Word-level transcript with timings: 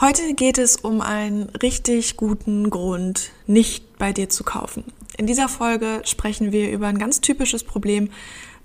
Heute 0.00 0.34
geht 0.34 0.58
es 0.58 0.76
um 0.76 1.00
einen 1.00 1.48
richtig 1.60 2.16
guten 2.16 2.70
Grund, 2.70 3.32
nicht 3.48 3.98
bei 3.98 4.12
dir 4.12 4.28
zu 4.28 4.44
kaufen. 4.44 4.84
In 5.16 5.26
dieser 5.26 5.48
Folge 5.48 6.02
sprechen 6.04 6.52
wir 6.52 6.70
über 6.70 6.86
ein 6.86 6.98
ganz 6.98 7.20
typisches 7.20 7.64
Problem, 7.64 8.08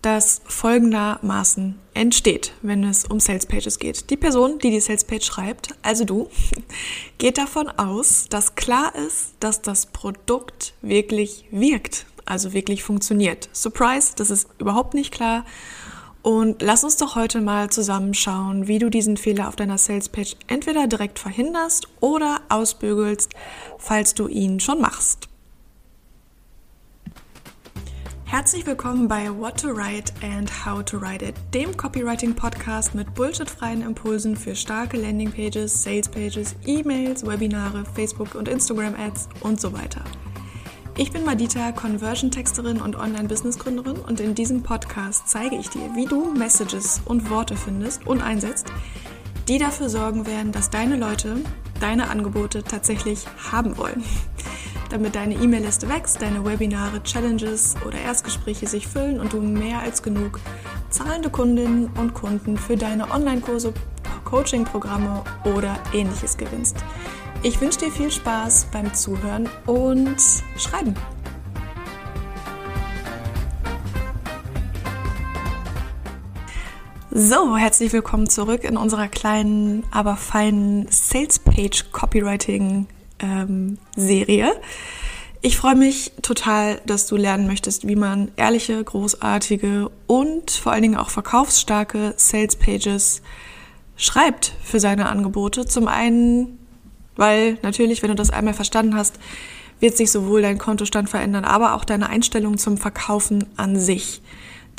das 0.03 0.43
folgendermaßen 0.45 1.73
entsteht, 1.95 2.53
wenn 2.61 2.83
es 2.83 3.05
um 3.05 3.19
Sales 3.19 3.47
Pages 3.47 3.79
geht. 3.79 4.11
Die 4.11 4.15
Person, 4.15 4.59
die 4.59 4.69
die 4.69 4.79
Sales 4.79 5.05
Page 5.05 5.25
schreibt, 5.25 5.69
also 5.81 6.05
du, 6.05 6.29
geht 7.17 7.39
davon 7.39 7.67
aus, 7.67 8.27
dass 8.29 8.53
klar 8.53 8.93
ist, 8.93 9.33
dass 9.39 9.63
das 9.63 9.87
Produkt 9.87 10.75
wirklich 10.83 11.45
wirkt, 11.49 12.05
also 12.25 12.53
wirklich 12.53 12.83
funktioniert. 12.83 13.49
Surprise, 13.53 14.13
das 14.15 14.29
ist 14.29 14.49
überhaupt 14.59 14.93
nicht 14.93 15.11
klar. 15.11 15.45
Und 16.23 16.61
lass 16.61 16.85
uns 16.85 16.95
doch 16.95 17.15
heute 17.15 17.41
mal 17.41 17.69
zusammenschauen, 17.69 18.69
wie 18.69 18.79
du 18.79 18.89
diesen 18.89 19.17
Fehler 19.17 19.49
auf 19.49 19.57
deiner 19.57 19.77
Salespage 19.77 20.37
entweder 20.47 20.87
direkt 20.87 21.19
verhinderst 21.19 21.89
oder 21.99 22.39
ausbügelst, 22.47 23.33
falls 23.77 24.13
du 24.15 24.29
ihn 24.29 24.61
schon 24.61 24.79
machst. 24.79 25.27
Herzlich 28.23 28.65
willkommen 28.65 29.09
bei 29.09 29.29
What 29.37 29.59
to 29.59 29.75
Write 29.75 30.13
and 30.23 30.65
How 30.65 30.81
to 30.85 30.99
Write 31.01 31.25
It, 31.25 31.35
dem 31.53 31.75
Copywriting-Podcast 31.75 32.95
mit 32.95 33.13
bullshitfreien 33.13 33.81
Impulsen 33.81 34.37
für 34.37 34.55
starke 34.55 34.95
Landingpages, 34.95 35.83
Salespages, 35.83 36.55
E-Mails, 36.65 37.27
Webinare, 37.27 37.83
Facebook- 37.93 38.35
und 38.35 38.47
Instagram-Ads 38.47 39.27
und 39.41 39.59
so 39.59 39.73
weiter. 39.73 40.01
Ich 40.95 41.11
bin 41.11 41.25
Madita, 41.25 41.71
Conversion-Texterin 41.71 42.79
und 42.79 42.95
Online-Business-Gründerin 42.95 43.97
und 43.97 44.19
in 44.19 44.35
diesem 44.35 44.61
Podcast 44.61 45.27
zeige 45.27 45.55
ich 45.55 45.67
dir, 45.69 45.89
wie 45.95 46.05
du 46.05 46.31
Messages 46.31 47.01
und 47.05 47.31
Worte 47.31 47.55
findest 47.55 48.05
und 48.05 48.21
einsetzt, 48.21 48.67
die 49.47 49.57
dafür 49.57 49.89
sorgen 49.89 50.27
werden, 50.27 50.51
dass 50.51 50.69
deine 50.69 50.95
Leute 50.95 51.37
deine 51.79 52.11
Angebote 52.11 52.63
tatsächlich 52.63 53.25
haben 53.51 53.75
wollen. 53.79 54.03
Damit 54.91 55.15
deine 55.15 55.33
E-Mail-Liste 55.33 55.89
wächst, 55.89 56.21
deine 56.21 56.45
Webinare, 56.45 57.01
Challenges 57.01 57.73
oder 57.87 57.97
Erstgespräche 57.97 58.67
sich 58.67 58.85
füllen 58.85 59.19
und 59.19 59.33
du 59.33 59.41
mehr 59.41 59.79
als 59.79 60.03
genug 60.03 60.39
zahlende 60.91 61.31
Kundinnen 61.31 61.89
und 61.97 62.13
Kunden 62.13 62.55
für 62.55 62.77
deine 62.77 63.09
Online-Kurse, 63.09 63.73
Coaching-Programme 64.25 65.23
oder 65.55 65.75
ähnliches 65.91 66.37
gewinnst. 66.37 66.77
Ich 67.45 67.59
wünsche 67.59 67.79
dir 67.79 67.91
viel 67.91 68.09
Spaß 68.09 68.67
beim 68.71 68.93
Zuhören 68.93 69.49
und 69.65 70.15
Schreiben. 70.57 70.95
So, 77.11 77.57
herzlich 77.57 77.91
willkommen 77.91 78.29
zurück 78.29 78.63
in 78.63 78.77
unserer 78.77 79.09
kleinen, 79.09 79.83
aber 79.91 80.15
feinen 80.15 80.87
Sales 80.89 81.39
Page 81.39 81.91
Copywriting 81.91 82.87
ähm, 83.19 83.77
Serie. 83.97 84.53
Ich 85.41 85.57
freue 85.57 85.75
mich 85.75 86.13
total, 86.21 86.79
dass 86.85 87.07
du 87.07 87.17
lernen 87.17 87.45
möchtest, 87.45 87.85
wie 87.85 87.97
man 87.97 88.31
ehrliche, 88.37 88.81
großartige 88.81 89.91
und 90.07 90.49
vor 90.49 90.71
allen 90.71 90.83
Dingen 90.83 90.97
auch 90.97 91.09
verkaufsstarke 91.09 92.13
Sales 92.15 92.55
Pages 92.55 93.21
schreibt 93.97 94.53
für 94.63 94.79
seine 94.79 95.09
Angebote. 95.09 95.65
Zum 95.65 95.89
einen 95.89 96.62
weil 97.15 97.57
natürlich, 97.61 98.01
wenn 98.01 98.09
du 98.09 98.15
das 98.15 98.29
einmal 98.29 98.53
verstanden 98.53 98.95
hast, 98.95 99.19
wird 99.79 99.97
sich 99.97 100.11
sowohl 100.11 100.41
dein 100.41 100.57
Kontostand 100.57 101.09
verändern, 101.09 101.45
aber 101.45 101.75
auch 101.75 101.83
deine 101.83 102.09
Einstellung 102.09 102.57
zum 102.57 102.77
Verkaufen 102.77 103.45
an 103.57 103.79
sich. 103.79 104.21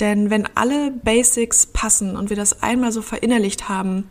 Denn 0.01 0.31
wenn 0.31 0.49
alle 0.55 0.91
Basics 0.91 1.67
passen 1.67 2.17
und 2.17 2.31
wir 2.31 2.37
das 2.37 2.63
einmal 2.63 2.91
so 2.91 3.03
verinnerlicht 3.03 3.69
haben, 3.69 4.09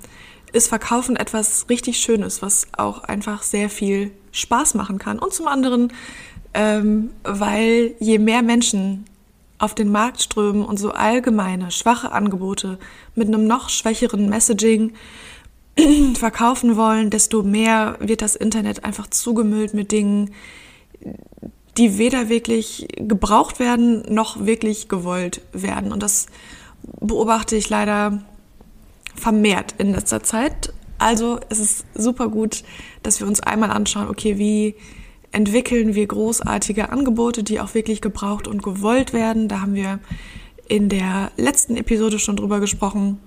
ist 0.54 0.68
Verkaufen 0.68 1.16
etwas 1.16 1.66
richtig 1.70 2.00
Schönes, 2.00 2.42
was 2.42 2.68
auch 2.78 3.04
einfach 3.04 3.44
sehr 3.44 3.70
viel 3.70 4.12
Spaß 4.32 4.76
machen 4.76 5.00
kann. 5.00 5.20
Und 5.20 5.34
zum 5.34 5.48
anderen, 5.48 5.92
ähm, 6.54 7.10
weil 7.24 7.96
je 8.00 8.20
mehr 8.20 8.44
Menschen 8.44 9.06
auf 9.58 9.76
den 9.76 9.92
Markt 9.92 10.22
strömen 10.22 10.64
und 10.64 10.78
so 10.78 10.92
allgemeine, 10.92 11.72
schwache 11.72 12.12
Angebote 12.12 12.78
mit 13.16 13.28
einem 13.28 13.48
noch 13.48 13.70
schwächeren 13.70 14.30
Messaging, 14.30 14.94
verkaufen 16.16 16.78
wollen, 16.78 17.10
desto 17.10 17.44
mehr 17.44 17.98
wird 18.00 18.22
das 18.22 18.36
Internet 18.36 18.84
einfach 18.84 19.08
zugemüllt 19.08 19.74
mit 19.74 19.92
Dingen, 19.92 20.32
die 21.78 21.98
weder 21.98 22.30
wirklich 22.30 22.88
gebraucht 22.98 23.60
werden 23.60 24.04
noch 24.14 24.46
wirklich 24.46 24.88
gewollt 24.90 25.42
werden. 25.52 25.92
Und 25.92 26.04
das 26.04 26.28
beobachte 27.00 27.56
ich 27.56 27.70
leider 27.70 28.24
vermehrt 29.16 29.76
in 29.78 29.94
letzter 29.94 30.24
Zeit. 30.24 30.74
Also 31.00 31.40
es 31.50 31.60
ist 31.60 31.86
super 31.96 32.30
gut, 32.30 32.64
dass 33.02 33.20
wir 33.20 33.28
uns 33.28 33.42
einmal 33.42 33.72
anschauen, 33.72 34.10
okay, 34.10 34.38
wie 34.38 34.76
entwickeln 35.32 35.96
wir 35.96 36.06
großartige 36.06 36.90
Angebote, 36.90 37.44
die 37.44 37.60
auch 37.60 37.74
wirklich 37.74 38.02
gebraucht 38.02 38.48
und 38.48 38.62
gewollt 38.62 39.14
werden. 39.14 39.48
Da 39.48 39.62
haben 39.62 39.74
wir 39.74 40.00
in 40.68 40.90
der 40.90 41.32
letzten 41.36 41.76
Episode 41.76 42.20
schon 42.20 42.36
drüber 42.36 42.60
gesprochen. 42.60 43.20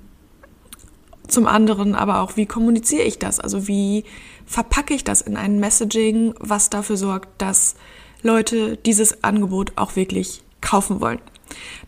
Zum 1.29 1.47
anderen 1.47 1.95
aber 1.95 2.21
auch, 2.21 2.37
wie 2.37 2.47
kommuniziere 2.47 3.03
ich 3.03 3.19
das? 3.19 3.41
Also 3.41 3.69
wie 3.69 4.05
verpacke 4.47 4.95
ich 4.95 5.05
das 5.05 5.21
in 5.21 5.37
ein 5.37 5.59
Messaging, 5.59 6.35
was 6.39 6.71
dafür 6.71 6.97
sorgt, 6.97 7.29
dass 7.43 7.75
Leute 8.23 8.77
dieses 8.77 9.25
Angebot 9.25 9.73
auch 9.77 9.97
wirklich 9.97 10.43
kaufen 10.61 11.01
wollen. 11.01 11.21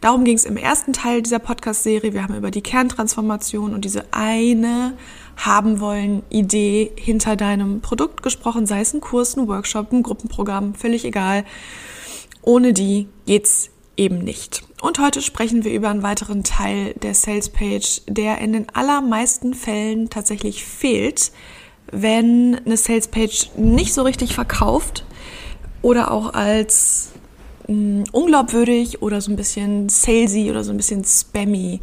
Darum 0.01 0.25
ging 0.25 0.37
es 0.37 0.45
im 0.45 0.57
ersten 0.57 0.93
Teil 0.93 1.23
dieser 1.23 1.41
Podcast-Serie. 1.41 2.13
Wir 2.13 2.23
haben 2.23 2.37
über 2.37 2.51
die 2.51 2.63
Kerntransformation 2.63 3.75
und 3.75 3.85
diese 3.85 4.05
eine 4.13 4.97
haben 5.37 5.81
wollen 5.81 6.23
Idee 6.31 6.93
hinter 6.97 7.37
deinem 7.37 7.81
Produkt 7.81 8.23
gesprochen, 8.23 8.67
sei 8.67 8.81
es 8.81 8.95
ein 8.95 9.01
Kurs, 9.01 9.37
ein 9.37 9.49
Workshop, 9.49 9.93
ein 9.93 10.03
Gruppenprogramm, 10.03 10.75
völlig 10.75 11.05
egal. 11.05 11.45
Ohne 12.43 12.73
die 12.73 13.09
geht's 13.27 13.71
eben 13.97 14.19
nicht. 14.19 14.68
Und 14.81 15.01
heute 15.01 15.23
sprechen 15.23 15.65
wir 15.65 15.73
über 15.73 15.89
einen 15.89 16.05
weiteren 16.05 16.45
Teil 16.45 16.95
der 17.03 17.15
Sales 17.15 17.49
Page, 17.49 18.03
der 18.07 18.39
in 18.39 18.53
den 18.53 18.69
allermeisten 18.75 19.55
Fällen 19.55 20.09
tatsächlich 20.09 20.65
fehlt, 20.65 21.33
wenn 21.91 22.61
eine 22.65 22.77
Sales 22.77 23.09
Page 23.09 23.51
nicht 23.57 23.93
so 23.93 24.03
richtig 24.03 24.35
verkauft 24.35 25.05
oder 25.83 26.13
auch 26.13 26.33
als 26.33 27.11
mh, 27.67 27.75
hm, 27.75 28.05
unglaubwürdig 28.13 29.03
oder 29.03 29.21
so 29.21 29.33
ein 29.33 29.37
bisschen 29.37 29.89
salesy 29.89 30.49
oder 30.49 30.63
so 30.63 30.71
ein 30.71 30.77
bisschen 30.77 31.05
spammy 31.05 31.81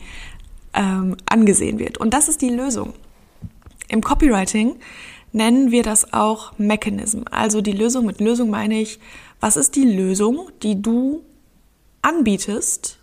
ähm, 0.74 1.18
angesehen 1.26 1.80
wird. 1.80 1.98
Und 1.98 2.14
das 2.14 2.30
ist 2.30 2.42
die 2.42 2.50
Lösung. 2.50 2.94
Im 3.90 4.02
Copywriting 4.02 4.78
nennen 5.34 5.72
wir 5.72 5.84
das 5.84 6.14
auch 6.14 6.58
Mechanism. 6.58 7.24
Also 7.30 7.60
die 7.60 7.74
Lösung, 7.74 8.06
mit 8.06 8.22
Lösung 8.22 8.50
meine 8.50 8.80
ich, 8.80 9.00
was 9.42 9.58
ist 9.58 9.76
die 9.76 9.84
Lösung, 9.84 10.50
die 10.64 10.82
du 10.82 11.24
anbietest, 12.06 13.00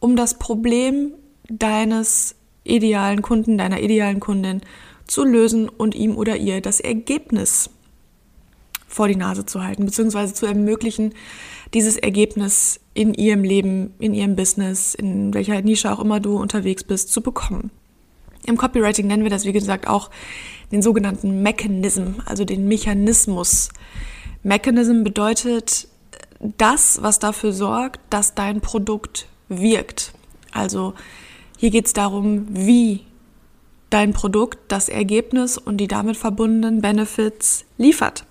um 0.00 0.16
das 0.16 0.38
Problem 0.38 1.12
deines 1.48 2.34
idealen 2.64 3.22
Kunden, 3.22 3.58
deiner 3.58 3.80
idealen 3.80 4.18
Kundin 4.18 4.62
zu 5.06 5.24
lösen 5.24 5.68
und 5.68 5.94
ihm 5.94 6.16
oder 6.16 6.36
ihr 6.36 6.60
das 6.60 6.80
Ergebnis 6.80 7.70
vor 8.86 9.08
die 9.08 9.16
Nase 9.16 9.44
zu 9.44 9.62
halten, 9.62 9.84
beziehungsweise 9.84 10.32
zu 10.32 10.46
ermöglichen, 10.46 11.14
dieses 11.74 11.96
Ergebnis 11.96 12.80
in 12.94 13.12
ihrem 13.12 13.44
Leben, 13.44 13.92
in 13.98 14.14
ihrem 14.14 14.36
Business, 14.36 14.94
in 14.94 15.34
welcher 15.34 15.60
Nische 15.60 15.92
auch 15.92 16.00
immer 16.00 16.18
du 16.18 16.38
unterwegs 16.38 16.84
bist, 16.84 17.12
zu 17.12 17.20
bekommen. 17.20 17.70
Im 18.46 18.56
Copywriting 18.56 19.06
nennen 19.06 19.24
wir 19.24 19.30
das, 19.30 19.44
wie 19.44 19.52
gesagt, 19.52 19.86
auch 19.86 20.10
den 20.72 20.80
sogenannten 20.80 21.42
Mechanism, 21.42 22.20
also 22.24 22.46
den 22.46 22.66
Mechanismus. 22.68 23.68
Mechanism 24.42 25.04
bedeutet 25.04 25.87
das, 26.40 27.02
was 27.02 27.18
dafür 27.18 27.52
sorgt, 27.52 28.00
dass 28.10 28.34
dein 28.34 28.60
Produkt 28.60 29.26
wirkt. 29.48 30.12
Also 30.52 30.94
hier 31.56 31.70
geht 31.70 31.86
es 31.86 31.92
darum, 31.92 32.46
wie 32.50 33.04
dein 33.90 34.12
Produkt 34.12 34.58
das 34.68 34.88
Ergebnis 34.88 35.58
und 35.58 35.78
die 35.78 35.88
damit 35.88 36.16
verbundenen 36.16 36.80
Benefits 36.80 37.64
liefert. 37.76 38.24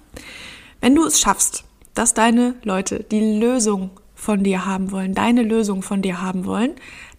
Wenn 0.82 0.96
du 0.96 1.06
es 1.06 1.20
schaffst, 1.20 1.64
dass 1.94 2.14
deine 2.14 2.56
Leute 2.64 3.04
die 3.04 3.40
Lösung 3.40 3.90
von 4.14 4.44
dir 4.44 4.66
haben 4.66 4.92
wollen, 4.92 5.14
deine 5.14 5.44
Lösung 5.44 5.82
von 5.82 6.02
dir 6.02 6.22
haben 6.22 6.46
wollen, 6.46 6.76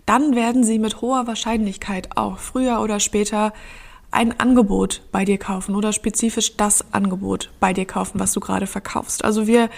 dann 0.07 0.35
werden 0.35 0.65
sie 0.65 0.79
mit 0.79 1.01
hoher 1.01 1.27
Wahrscheinlichkeit 1.27 2.17
auch 2.17 2.39
früher 2.39 2.81
oder 2.81 3.01
später 3.01 3.53
ein 4.11 4.39
Angebot 4.41 5.03
bei 5.13 5.25
dir 5.25 5.37
kaufen 5.37 5.75
oder 5.75 5.93
spezifisch 5.93 6.57
das 6.57 6.93
Angebot 6.93 7.51
bei 7.61 7.73
dir 7.73 7.85
kaufen, 7.85 8.19
was 8.19 8.33
du 8.33 8.41
gerade 8.41 8.67
verkaufst. 8.67 9.25
Also 9.25 9.47
wir 9.47 9.69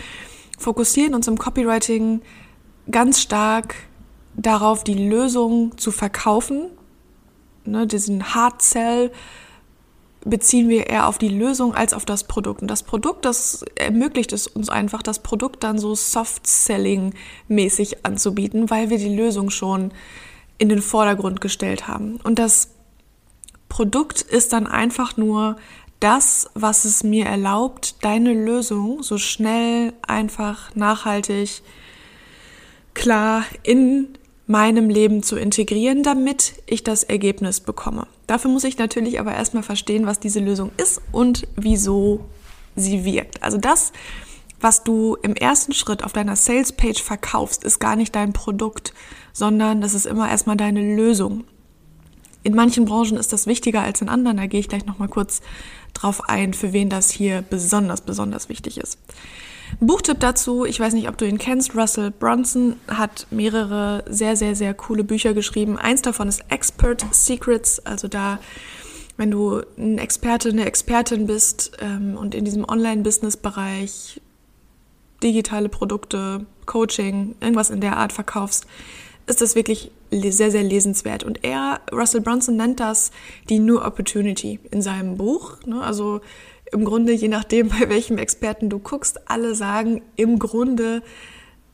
fokussieren 0.60 1.14
uns 1.14 1.26
im 1.26 1.38
Copywriting 1.38 2.20
ganz 2.90 3.20
stark 3.20 3.74
darauf, 4.36 4.84
die 4.84 5.08
Lösung 5.08 5.76
zu 5.78 5.90
verkaufen. 5.90 6.66
Ne, 7.64 7.86
diesen 7.86 8.34
Hard 8.34 8.62
Sell 8.62 9.10
beziehen 10.24 10.68
wir 10.68 10.88
eher 10.88 11.08
auf 11.08 11.16
die 11.16 11.28
Lösung 11.28 11.74
als 11.74 11.94
auf 11.94 12.04
das 12.04 12.24
Produkt. 12.24 12.60
Und 12.60 12.68
das 12.68 12.82
Produkt, 12.82 13.24
das 13.24 13.64
ermöglicht 13.74 14.34
es 14.34 14.46
uns 14.46 14.68
einfach, 14.68 15.02
das 15.02 15.20
Produkt 15.20 15.64
dann 15.64 15.78
so 15.78 15.94
Soft-Selling-mäßig 15.94 18.04
anzubieten, 18.04 18.68
weil 18.68 18.90
wir 18.90 18.98
die 18.98 19.14
Lösung 19.14 19.48
schon 19.48 19.92
in 20.58 20.68
den 20.68 20.82
Vordergrund 20.82 21.40
gestellt 21.40 21.88
haben. 21.88 22.18
Und 22.22 22.38
das 22.38 22.74
Produkt 23.70 24.20
ist 24.20 24.52
dann 24.52 24.66
einfach 24.66 25.16
nur 25.16 25.56
das, 26.00 26.48
was 26.54 26.84
es 26.84 27.04
mir 27.04 27.26
erlaubt, 27.26 28.02
deine 28.02 28.32
Lösung 28.32 29.02
so 29.02 29.18
schnell, 29.18 29.92
einfach, 30.06 30.74
nachhaltig, 30.74 31.62
klar 32.94 33.44
in 33.62 34.08
meinem 34.46 34.90
Leben 34.90 35.22
zu 35.22 35.36
integrieren, 35.36 36.02
damit 36.02 36.54
ich 36.66 36.82
das 36.82 37.04
Ergebnis 37.04 37.60
bekomme. 37.60 38.08
Dafür 38.26 38.50
muss 38.50 38.64
ich 38.64 38.78
natürlich 38.78 39.20
aber 39.20 39.32
erstmal 39.32 39.62
verstehen, 39.62 40.06
was 40.06 40.18
diese 40.18 40.40
Lösung 40.40 40.72
ist 40.76 41.00
und 41.12 41.46
wieso 41.54 42.24
sie 42.74 43.04
wirkt. 43.04 43.42
Also 43.42 43.58
das, 43.58 43.92
was 44.60 44.82
du 44.82 45.16
im 45.22 45.36
ersten 45.36 45.72
Schritt 45.72 46.02
auf 46.02 46.12
deiner 46.12 46.34
Sales-Page 46.34 47.02
verkaufst, 47.02 47.62
ist 47.62 47.78
gar 47.78 47.94
nicht 47.94 48.14
dein 48.16 48.32
Produkt, 48.32 48.92
sondern 49.32 49.80
das 49.80 49.94
ist 49.94 50.06
immer 50.06 50.28
erstmal 50.28 50.56
deine 50.56 50.96
Lösung. 50.96 51.44
In 52.42 52.54
manchen 52.54 52.86
Branchen 52.86 53.18
ist 53.18 53.32
das 53.32 53.46
wichtiger 53.46 53.82
als 53.82 54.00
in 54.00 54.08
anderen, 54.08 54.38
da 54.38 54.46
gehe 54.46 54.60
ich 54.60 54.68
gleich 54.68 54.86
nochmal 54.86 55.08
kurz 55.08 55.42
drauf 56.00 56.28
ein, 56.28 56.54
für 56.54 56.72
wen 56.72 56.88
das 56.88 57.10
hier 57.10 57.42
besonders, 57.42 58.00
besonders 58.00 58.48
wichtig 58.48 58.78
ist. 58.78 58.98
Buchtipp 59.78 60.18
dazu, 60.18 60.64
ich 60.64 60.80
weiß 60.80 60.94
nicht, 60.94 61.08
ob 61.08 61.16
du 61.16 61.26
ihn 61.26 61.38
kennst, 61.38 61.76
Russell 61.76 62.10
Brunson 62.10 62.76
hat 62.88 63.26
mehrere 63.30 64.04
sehr, 64.08 64.36
sehr, 64.36 64.56
sehr 64.56 64.74
coole 64.74 65.04
Bücher 65.04 65.32
geschrieben. 65.32 65.78
Eins 65.78 66.02
davon 66.02 66.28
ist 66.28 66.42
Expert 66.48 67.04
Secrets, 67.12 67.78
also 67.86 68.08
da, 68.08 68.40
wenn 69.16 69.30
du 69.30 69.62
ein 69.78 69.98
Experte, 69.98 70.48
eine 70.48 70.64
Expertin 70.64 71.26
bist 71.26 71.72
ähm, 71.80 72.16
und 72.16 72.34
in 72.34 72.44
diesem 72.44 72.68
Online-Business-Bereich 72.68 74.20
digitale 75.22 75.68
Produkte, 75.68 76.46
Coaching, 76.66 77.36
irgendwas 77.40 77.70
in 77.70 77.80
der 77.80 77.96
Art 77.96 78.12
verkaufst, 78.12 78.66
ist 79.30 79.40
das 79.40 79.54
wirklich 79.54 79.90
sehr, 80.10 80.50
sehr 80.50 80.62
lesenswert. 80.62 81.24
Und 81.24 81.44
er, 81.44 81.80
Russell 81.92 82.20
Brunson, 82.20 82.56
nennt 82.56 82.80
das 82.80 83.10
die 83.48 83.58
New 83.58 83.78
Opportunity 83.78 84.60
in 84.70 84.82
seinem 84.82 85.16
Buch. 85.16 85.64
Ne? 85.64 85.80
Also 85.82 86.20
im 86.72 86.84
Grunde, 86.84 87.12
je 87.12 87.28
nachdem, 87.28 87.68
bei 87.80 87.88
welchem 87.88 88.18
Experten 88.18 88.68
du 88.68 88.78
guckst, 88.78 89.30
alle 89.30 89.54
sagen 89.54 90.02
im 90.16 90.38
Grunde 90.38 91.02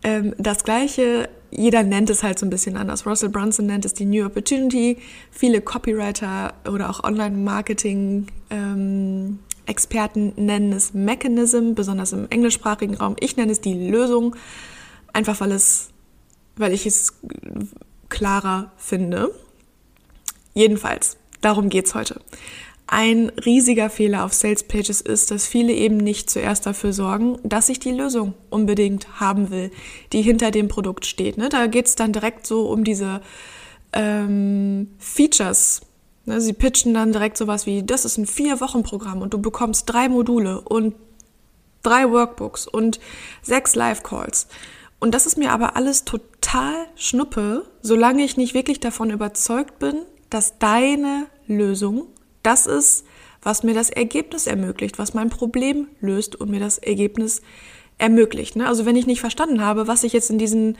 ähm, 0.03 0.35
das 0.39 0.65
Gleiche. 0.65 1.29
Jeder 1.51 1.83
nennt 1.83 2.11
es 2.11 2.23
halt 2.23 2.39
so 2.39 2.47
ein 2.47 2.51
bisschen 2.51 2.77
anders. 2.77 3.07
Russell 3.07 3.31
Brunson 3.31 3.67
nennt 3.67 3.85
es 3.85 3.95
die 3.95 4.05
New 4.05 4.25
Opportunity. 4.27 4.99
Viele 5.31 5.61
Copywriter 5.61 6.55
oder 6.71 6.91
auch 6.91 7.03
Online-Marketing 7.03 8.27
ähm, 8.51 9.39
Experten 9.67 10.33
nennen 10.37 10.73
es 10.73 10.95
Mechanism, 10.95 11.75
besonders 11.75 12.13
im 12.13 12.29
englischsprachigen 12.31 12.97
Raum. 12.97 13.17
Ich 13.21 13.37
nenne 13.37 13.53
es 13.53 13.61
die 13.61 13.89
Lösung, 13.89 14.37
einfach 15.13 15.41
weil 15.41 15.53
es, 15.53 15.89
weil 16.57 16.73
ich 16.73 16.87
es 16.87 17.15
klarer 18.09 18.73
finde. 18.77 19.33
Jedenfalls, 20.55 21.17
darum 21.41 21.69
geht's 21.69 21.95
heute. 21.95 22.21
Ein 22.89 23.31
riesiger 23.45 23.91
Fehler 23.91 24.25
auf 24.25 24.33
Sales 24.33 24.63
Pages 24.63 25.01
ist, 25.01 25.33
dass 25.33 25.47
viele 25.47 25.73
eben 25.73 25.97
nicht 25.97 26.31
zuerst 26.31 26.67
dafür 26.67 26.93
sorgen, 26.93 27.37
dass 27.43 27.69
ich 27.69 27.81
die 27.81 27.91
Lösung 27.91 28.35
unbedingt 28.49 29.19
haben 29.19 29.51
will, 29.51 29.73
die 30.13 30.23
hinter 30.23 30.53
dem 30.53 30.69
Produkt 30.69 31.05
steht. 31.05 31.37
Ne? 31.37 31.49
Da 31.49 31.67
geht's 31.67 31.97
dann 31.97 32.13
direkt 32.13 32.47
so 32.47 32.69
um 32.69 32.85
diese 32.85 33.23
ähm, 33.93 34.89
Features. 34.99 35.81
Ne? 36.27 36.41
Sie 36.41 36.53
pitchen 36.53 36.95
dann 36.95 37.11
direkt 37.11 37.37
sowas 37.37 37.67
wie, 37.67 37.83
das 37.83 38.05
ist 38.05 38.19
ein 38.19 38.27
Vier-Wochen-Programm 38.27 39.21
und 39.21 39.35
du 39.35 39.43
bekommst 39.43 39.91
drei 39.91 40.09
Module 40.09 40.61
und 40.61 40.95
drei 41.83 42.09
Workbooks 42.09 42.69
und 42.69 43.01
sechs 43.43 43.75
Live-Calls. 43.75 44.47
Und 44.99 45.15
das 45.15 45.27
ist 45.27 45.37
mir 45.37 45.53
aber 45.53 45.77
alles 45.77 46.05
total 46.05 46.87
schnuppe, 46.97 47.67
solange 47.83 48.25
ich 48.25 48.37
nicht 48.37 48.55
wirklich 48.55 48.81
davon 48.81 49.11
überzeugt 49.11 49.79
bin, 49.79 50.03
dass 50.31 50.59
deine 50.59 51.27
Lösung 51.47 52.07
das 52.43 52.67
ist, 52.67 53.05
was 53.43 53.63
mir 53.63 53.75
das 53.75 53.91
Ergebnis 53.91 54.47
ermöglicht, 54.47 54.99
was 54.99 55.15
mein 55.15 55.31
Problem 55.31 55.89
löst 56.01 56.35
und 56.35 56.51
mir 56.51 56.61
das 56.61 56.79
Ergebnis 56.79 57.43
ermöglicht. 57.99 58.57
Ne? 58.57 58.67
Also 58.67 58.87
wenn 58.87 58.97
ich 58.97 59.07
nicht 59.07 59.21
verstanden 59.21 59.63
habe, 59.63 59.87
was 59.87 60.05
ich 60.05 60.13
jetzt 60.13 60.31
in 60.31 60.39
diesen, 60.39 60.77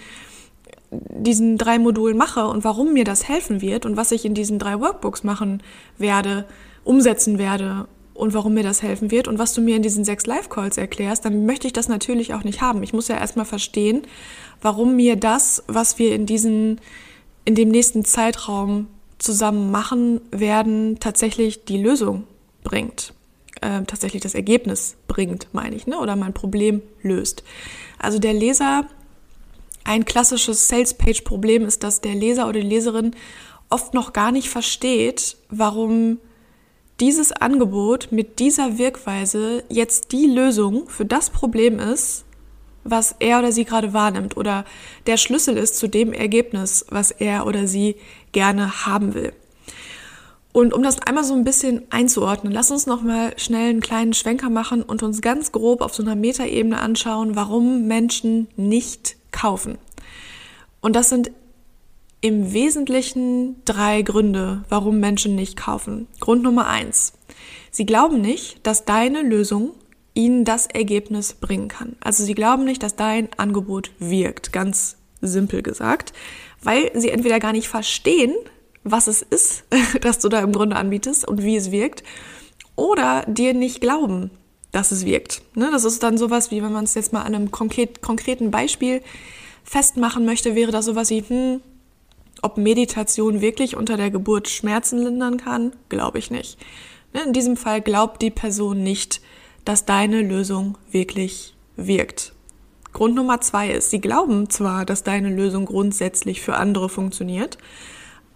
diesen 0.91 1.59
drei 1.59 1.79
Modulen 1.79 2.17
mache 2.17 2.47
und 2.47 2.65
warum 2.65 2.93
mir 2.93 3.05
das 3.05 3.29
helfen 3.29 3.61
wird 3.61 3.87
und 3.87 3.97
was 3.97 4.13
ich 4.13 4.25
in 4.25 4.35
diesen 4.35 4.59
drei 4.59 4.81
Workbooks 4.81 5.23
machen 5.23 5.63
werde, 5.99 6.47
umsetzen 6.85 7.39
werde 7.39 7.87
und 8.17 8.35
warum 8.35 8.55
mir 8.55 8.63
das 8.63 8.83
helfen 8.83 9.11
wird 9.11 9.29
und 9.29 9.39
was 9.39 9.55
du 9.55 9.61
mir 9.61 9.77
in 9.77 9.83
diesen 9.83 10.05
sechs 10.05 10.27
Live-Calls 10.27 10.79
erklärst, 10.79 11.25
dann 11.25 11.47
möchte 11.47 11.67
ich 11.67 11.73
das 11.73 11.89
natürlich 11.89 12.35
auch 12.35 12.45
nicht 12.45 12.61
haben. 12.61 12.83
Ich 12.83 12.93
muss 12.93 13.09
ja 13.09 13.17
erstmal 13.17 13.45
verstehen, 13.45 14.03
warum 14.63 14.97
mir 14.97 15.17
das, 15.17 15.63
was 15.67 15.99
wir 15.99 16.15
in 16.15 16.27
diesen, 16.27 16.81
in 17.45 17.55
dem 17.55 17.69
nächsten 17.69 18.05
Zeitraum 18.05 18.89
zusammen 19.19 19.71
machen 19.71 20.21
werden, 20.31 20.99
tatsächlich 21.01 21.65
die 21.65 21.83
Lösung 21.83 22.25
bringt. 22.65 23.13
Äh, 23.63 23.85
tatsächlich 23.85 24.23
das 24.23 24.35
Ergebnis 24.35 24.97
bringt, 25.09 25.49
meine 25.53 25.77
ich, 25.77 25.87
ne? 25.87 25.99
oder 25.99 26.17
mein 26.17 26.35
Problem 26.35 26.83
löst. 27.03 27.43
Also 27.99 28.19
der 28.19 28.35
Leser, 28.35 28.87
ein 29.85 30.05
klassisches 30.05 30.69
Sales-Page-Problem 30.69 31.65
ist, 31.65 31.83
dass 31.83 32.01
der 32.01 32.15
Leser 32.15 32.49
oder 32.49 32.61
die 32.61 32.67
Leserin 32.67 33.15
oft 33.71 33.95
noch 33.95 34.13
gar 34.13 34.31
nicht 34.33 34.51
versteht, 34.51 35.37
warum 35.49 36.19
dieses 37.01 37.33
Angebot 37.33 38.09
mit 38.11 38.39
dieser 38.39 38.79
Wirkweise 38.79 39.65
jetzt 39.69 40.13
die 40.13 40.27
Lösung 40.27 40.89
für 40.89 41.05
das 41.05 41.31
Problem 41.31 41.79
ist, 41.79 42.25
was 42.85 43.15
er 43.19 43.39
oder 43.41 43.53
sie 43.53 43.65
gerade 43.65 43.93
wahrnimmt 43.93 44.37
oder 44.37 44.65
der 45.07 45.17
Schlüssel 45.17 45.57
ist 45.57 45.77
zu 45.77 45.89
dem 45.89 46.13
Ergebnis, 46.13 46.87
was 46.89 47.11
er 47.11 47.47
oder 47.47 47.67
sie 47.67 47.97
gerne 48.33 48.87
haben 48.87 49.15
will. 49.15 49.33
Und 50.53 50.73
um 50.73 50.83
das 50.83 51.03
einmal 51.03 51.25
so 51.25 51.35
ein 51.35 51.45
bisschen 51.45 51.83
einzuordnen, 51.91 52.51
lass 52.51 52.71
uns 52.71 52.87
noch 52.87 53.03
mal 53.03 53.35
schnell 53.37 53.69
einen 53.69 53.81
kleinen 53.83 54.15
Schwenker 54.15 54.49
machen 54.49 54.83
und 54.83 55.03
uns 55.03 55.21
ganz 55.21 55.53
grob 55.53 55.83
auf 55.83 55.95
so 55.95 56.03
einer 56.03 56.17
Metaebene 56.17 56.81
anschauen, 56.81 57.37
warum 57.37 57.87
Menschen 57.87 58.49
nicht 58.57 59.17
kaufen. 59.33 59.77
Und 60.81 60.97
das 60.97 61.11
sind 61.11 61.31
im 62.27 62.53
Wesentlichen 62.53 63.63
drei 63.65 64.03
Gründe, 64.03 64.65
warum 64.69 64.99
Menschen 64.99 65.37
nicht 65.37 65.57
kaufen. 65.57 66.09
Grund 66.19 66.43
Nummer 66.43 66.67
eins. 66.67 67.13
Sie 67.71 67.87
glauben 67.87 68.21
nicht, 68.21 68.67
dass 68.67 68.85
deine 68.85 69.23
Lösung 69.23 69.71
ihnen 70.13 70.45
das 70.45 70.67
Ergebnis 70.67 71.35
bringen 71.35 71.69
kann. 71.69 71.95
Also 72.01 72.25
sie 72.25 72.35
glauben 72.35 72.65
nicht, 72.65 72.83
dass 72.83 72.97
dein 72.97 73.29
Angebot 73.37 73.93
wirkt, 74.01 74.53
ganz 74.53 74.97
simpel 75.21 75.63
gesagt, 75.63 76.15
weil 76.65 76.91
sie 76.95 77.11
entweder 77.11 77.39
gar 77.39 77.53
nicht 77.53 77.69
verstehen, 77.69 78.35
was 78.83 79.07
es 79.07 79.23
ist, 79.23 79.63
das 80.01 80.19
du 80.19 80.29
da 80.29 80.41
im 80.41 80.51
Grunde 80.51 80.75
anbietest 80.75 81.29
und 81.29 81.45
wie 81.45 81.55
es 81.55 81.71
wirkt, 81.71 82.03
oder 82.75 83.25
dir 83.29 83.55
nicht 83.55 83.81
glauben, 83.81 84.33
dass 84.73 84.91
es 84.91 85.07
wirkt. 85.07 85.43
Ne, 85.55 85.69
das 85.71 85.85
ist 85.85 86.03
dann 86.03 86.19
sowas 86.19 86.51
wie, 86.51 86.61
wenn 86.61 86.73
man 86.73 86.83
es 86.83 86.95
jetzt 86.95 87.13
mal 87.13 87.23
an 87.23 87.37
einem 87.37 87.53
konkreten 87.53 88.51
Beispiel 88.51 89.01
festmachen 89.63 90.25
möchte, 90.25 90.57
wäre 90.57 90.73
das 90.73 90.87
sowas 90.87 91.11
wie, 91.11 91.23
hm, 91.23 91.61
ob 92.43 92.59
Meditation 92.59 93.41
wirklich 93.41 93.77
unter 93.77 93.97
der 93.97 94.11
Geburt 94.11 94.49
Schmerzen 94.49 94.99
lindern 95.03 95.37
kann, 95.37 95.73
glaube 95.89 96.19
ich 96.19 96.31
nicht. 96.31 96.59
Ne, 97.13 97.23
in 97.23 97.33
diesem 97.33 97.57
Fall 97.57 97.81
glaubt 97.81 98.23
die 98.23 98.31
Person 98.31 98.83
nicht, 98.83 99.21
dass 99.65 99.85
deine 99.85 100.23
Lösung 100.23 100.79
wirklich 100.91 101.55
wirkt. 101.77 102.33
Grund 102.93 103.15
Nummer 103.15 103.41
zwei 103.41 103.71
ist, 103.71 103.91
sie 103.91 104.01
glauben 104.01 104.49
zwar, 104.49 104.87
dass 104.87 105.03
deine 105.03 105.29
Lösung 105.29 105.67
grundsätzlich 105.67 106.41
für 106.41 106.57
andere 106.57 106.89
funktioniert, 106.89 107.59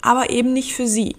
aber 0.02 0.30
eben 0.30 0.52
nicht 0.52 0.74
für 0.74 0.86
sie. 0.86 1.16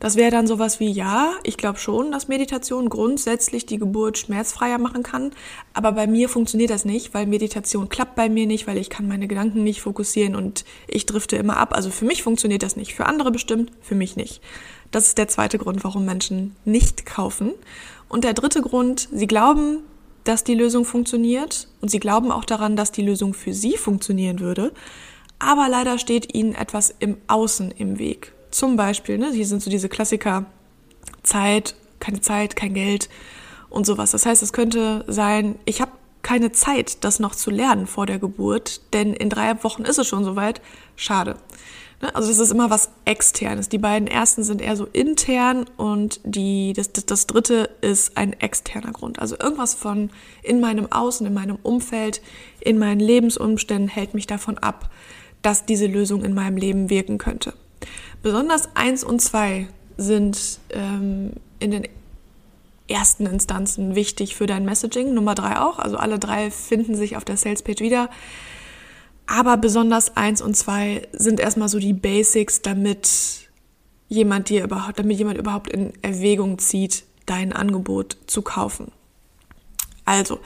Das 0.00 0.16
wäre 0.16 0.30
dann 0.30 0.46
sowas 0.46 0.80
wie, 0.80 0.90
ja, 0.90 1.32
ich 1.44 1.56
glaube 1.56 1.78
schon, 1.78 2.12
dass 2.12 2.28
Meditation 2.28 2.88
grundsätzlich 2.88 3.66
die 3.66 3.78
Geburt 3.78 4.18
schmerzfreier 4.18 4.78
machen 4.78 5.02
kann, 5.02 5.30
aber 5.72 5.92
bei 5.92 6.06
mir 6.06 6.28
funktioniert 6.28 6.70
das 6.70 6.84
nicht, 6.84 7.14
weil 7.14 7.26
Meditation 7.26 7.88
klappt 7.88 8.16
bei 8.16 8.28
mir 8.28 8.46
nicht, 8.46 8.66
weil 8.66 8.78
ich 8.78 8.90
kann 8.90 9.08
meine 9.08 9.28
Gedanken 9.28 9.62
nicht 9.62 9.80
fokussieren 9.80 10.34
und 10.34 10.64
ich 10.88 11.06
drifte 11.06 11.36
immer 11.36 11.56
ab. 11.56 11.74
Also 11.74 11.90
für 11.90 12.04
mich 12.04 12.22
funktioniert 12.22 12.62
das 12.62 12.76
nicht, 12.76 12.94
für 12.94 13.06
andere 13.06 13.30
bestimmt, 13.30 13.70
für 13.80 13.94
mich 13.94 14.16
nicht. 14.16 14.40
Das 14.90 15.08
ist 15.08 15.18
der 15.18 15.28
zweite 15.28 15.58
Grund, 15.58 15.82
warum 15.84 16.04
Menschen 16.04 16.54
nicht 16.64 17.06
kaufen. 17.06 17.52
Und 18.08 18.24
der 18.24 18.34
dritte 18.34 18.62
Grund, 18.62 19.08
sie 19.12 19.26
glauben, 19.26 19.80
dass 20.24 20.44
die 20.44 20.54
Lösung 20.54 20.84
funktioniert 20.84 21.68
und 21.80 21.90
sie 21.90 22.00
glauben 22.00 22.30
auch 22.30 22.44
daran, 22.44 22.76
dass 22.76 22.92
die 22.92 23.02
Lösung 23.02 23.34
für 23.34 23.52
sie 23.52 23.76
funktionieren 23.76 24.40
würde. 24.40 24.72
Aber 25.38 25.68
leider 25.68 25.98
steht 25.98 26.34
ihnen 26.34 26.54
etwas 26.54 26.94
im 26.98 27.16
Außen 27.26 27.70
im 27.72 27.98
Weg. 27.98 28.32
Zum 28.54 28.76
Beispiel, 28.76 29.18
ne, 29.18 29.32
hier 29.32 29.46
sind 29.46 29.62
so 29.62 29.68
diese 29.68 29.88
Klassiker, 29.88 30.46
Zeit, 31.24 31.74
keine 31.98 32.20
Zeit, 32.20 32.54
kein 32.54 32.72
Geld 32.72 33.08
und 33.68 33.84
sowas. 33.84 34.12
Das 34.12 34.26
heißt, 34.26 34.44
es 34.44 34.52
könnte 34.52 35.04
sein, 35.08 35.58
ich 35.64 35.80
habe 35.80 35.90
keine 36.22 36.52
Zeit, 36.52 37.02
das 37.02 37.18
noch 37.18 37.34
zu 37.34 37.50
lernen 37.50 37.88
vor 37.88 38.06
der 38.06 38.20
Geburt, 38.20 38.80
denn 38.92 39.12
in 39.12 39.28
drei 39.28 39.60
Wochen 39.64 39.82
ist 39.82 39.98
es 39.98 40.06
schon 40.06 40.22
soweit. 40.22 40.60
Schade. 40.94 41.34
Ne? 42.00 42.14
Also 42.14 42.28
das 42.28 42.38
ist 42.38 42.52
immer 42.52 42.70
was 42.70 42.90
Externes. 43.04 43.70
Die 43.70 43.78
beiden 43.78 44.06
ersten 44.06 44.44
sind 44.44 44.62
eher 44.62 44.76
so 44.76 44.86
intern 44.86 45.66
und 45.76 46.20
die, 46.22 46.74
das, 46.74 46.92
das, 46.92 47.06
das 47.06 47.26
dritte 47.26 47.70
ist 47.80 48.16
ein 48.16 48.34
externer 48.34 48.92
Grund. 48.92 49.18
Also 49.18 49.36
irgendwas 49.36 49.74
von 49.74 50.10
in 50.44 50.60
meinem 50.60 50.92
Außen, 50.92 51.26
in 51.26 51.34
meinem 51.34 51.58
Umfeld, 51.64 52.22
in 52.60 52.78
meinen 52.78 53.00
Lebensumständen 53.00 53.88
hält 53.88 54.14
mich 54.14 54.28
davon 54.28 54.58
ab, 54.58 54.90
dass 55.42 55.66
diese 55.66 55.88
Lösung 55.88 56.24
in 56.24 56.34
meinem 56.34 56.56
Leben 56.56 56.88
wirken 56.88 57.18
könnte. 57.18 57.52
Besonders 58.24 58.74
eins 58.74 59.04
und 59.04 59.20
zwei 59.20 59.68
sind 59.98 60.58
ähm, 60.70 61.34
in 61.58 61.70
den 61.70 61.86
ersten 62.88 63.26
Instanzen 63.26 63.94
wichtig 63.94 64.34
für 64.34 64.46
dein 64.46 64.64
Messaging. 64.64 65.12
Nummer 65.12 65.34
drei 65.34 65.60
auch. 65.60 65.78
Also 65.78 65.98
alle 65.98 66.18
drei 66.18 66.50
finden 66.50 66.94
sich 66.94 67.18
auf 67.18 67.26
der 67.26 67.36
Salespage 67.36 67.80
wieder. 67.80 68.08
Aber 69.26 69.58
besonders 69.58 70.16
eins 70.16 70.40
und 70.40 70.56
zwei 70.56 71.06
sind 71.12 71.38
erstmal 71.38 71.68
so 71.68 71.78
die 71.78 71.92
Basics, 71.92 72.62
damit 72.62 73.50
jemand 74.08 74.48
dir 74.48 74.64
überhaupt, 74.64 74.98
damit 74.98 75.18
jemand 75.18 75.36
überhaupt 75.36 75.68
in 75.68 75.92
Erwägung 76.00 76.58
zieht, 76.58 77.04
dein 77.26 77.52
Angebot 77.52 78.16
zu 78.26 78.40
kaufen. 78.40 78.90
Also, 80.06 80.40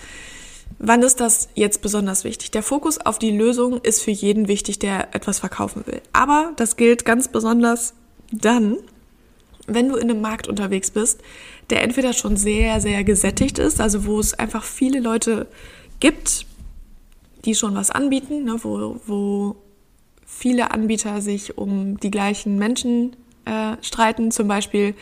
wann 0.78 1.02
ist 1.02 1.20
das 1.20 1.48
jetzt 1.54 1.82
besonders 1.82 2.24
wichtig? 2.24 2.50
Der 2.50 2.62
Fokus 2.62 2.98
auf 2.98 3.18
die 3.18 3.30
Lösung 3.30 3.80
ist 3.82 4.02
für 4.02 4.10
jeden 4.10 4.48
wichtig, 4.48 4.78
der 4.78 5.14
etwas 5.14 5.40
verkaufen 5.40 5.86
will. 5.86 6.00
Aber 6.12 6.52
das 6.56 6.76
gilt 6.76 7.04
ganz 7.04 7.28
besonders 7.28 7.94
dann, 8.30 8.76
wenn 9.66 9.88
du 9.88 9.96
in 9.96 10.10
einem 10.10 10.20
Markt 10.20 10.48
unterwegs 10.48 10.90
bist, 10.90 11.20
der 11.70 11.82
entweder 11.82 12.12
schon 12.12 12.36
sehr, 12.36 12.80
sehr 12.80 13.04
gesättigt 13.04 13.58
ist, 13.58 13.80
also 13.80 14.06
wo 14.06 14.18
es 14.18 14.34
einfach 14.34 14.64
viele 14.64 15.00
Leute 15.00 15.46
gibt, 16.00 16.46
die 17.44 17.54
schon 17.54 17.74
was 17.74 17.90
anbieten, 17.90 18.44
ne, 18.44 18.56
wo, 18.62 19.00
wo 19.06 19.56
viele 20.26 20.70
Anbieter 20.70 21.20
sich 21.20 21.58
um 21.58 21.98
die 22.00 22.10
gleichen 22.10 22.58
Menschen 22.58 23.16
äh, 23.44 23.76
streiten, 23.82 24.30
zum 24.30 24.48
Beispiel 24.48 24.94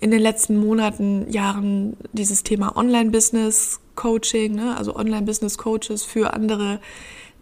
in 0.00 0.10
den 0.10 0.20
letzten 0.20 0.56
Monaten, 0.56 1.30
Jahren 1.30 1.96
dieses 2.12 2.42
Thema 2.44 2.76
Online-Business-Coaching, 2.76 4.54
ne, 4.54 4.76
also 4.76 4.94
Online-Business-Coaches 4.94 6.04
für 6.04 6.32
andere 6.34 6.80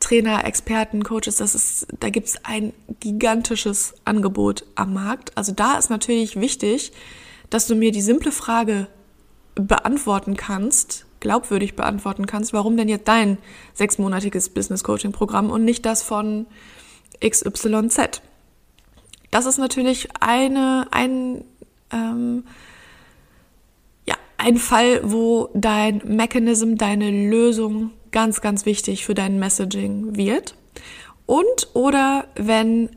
Trainer, 0.00 0.44
Experten, 0.44 1.02
Coaches, 1.04 1.36
das 1.36 1.54
ist, 1.54 1.86
da 2.00 2.10
gibt 2.10 2.28
es 2.28 2.44
ein 2.44 2.72
gigantisches 3.00 3.94
Angebot 4.04 4.64
am 4.74 4.94
Markt. 4.94 5.36
Also 5.36 5.52
da 5.52 5.78
ist 5.78 5.90
natürlich 5.90 6.38
wichtig, 6.38 6.92
dass 7.50 7.66
du 7.66 7.74
mir 7.74 7.92
die 7.92 8.02
simple 8.02 8.32
Frage 8.32 8.88
beantworten 9.54 10.36
kannst, 10.36 11.06
glaubwürdig 11.20 11.76
beantworten 11.76 12.26
kannst, 12.26 12.52
warum 12.52 12.76
denn 12.76 12.88
jetzt 12.88 13.08
dein 13.08 13.38
sechsmonatiges 13.74 14.50
Business 14.50 14.84
Coaching 14.84 15.12
Programm 15.12 15.50
und 15.50 15.64
nicht 15.64 15.86
das 15.86 16.02
von 16.02 16.46
XYZ. 17.26 18.20
Das 19.30 19.46
ist 19.46 19.58
natürlich 19.58 20.08
eine, 20.20 20.88
ein, 20.90 21.44
ähm, 21.92 22.44
ja, 24.06 24.14
ein 24.38 24.56
Fall, 24.56 25.00
wo 25.04 25.50
dein 25.54 26.02
Mechanism, 26.04 26.76
deine 26.76 27.10
Lösung 27.28 27.90
ganz, 28.12 28.40
ganz 28.40 28.66
wichtig 28.66 29.04
für 29.04 29.14
dein 29.14 29.38
Messaging 29.38 30.16
wird. 30.16 30.54
Und 31.26 31.68
oder 31.74 32.26
wenn 32.36 32.90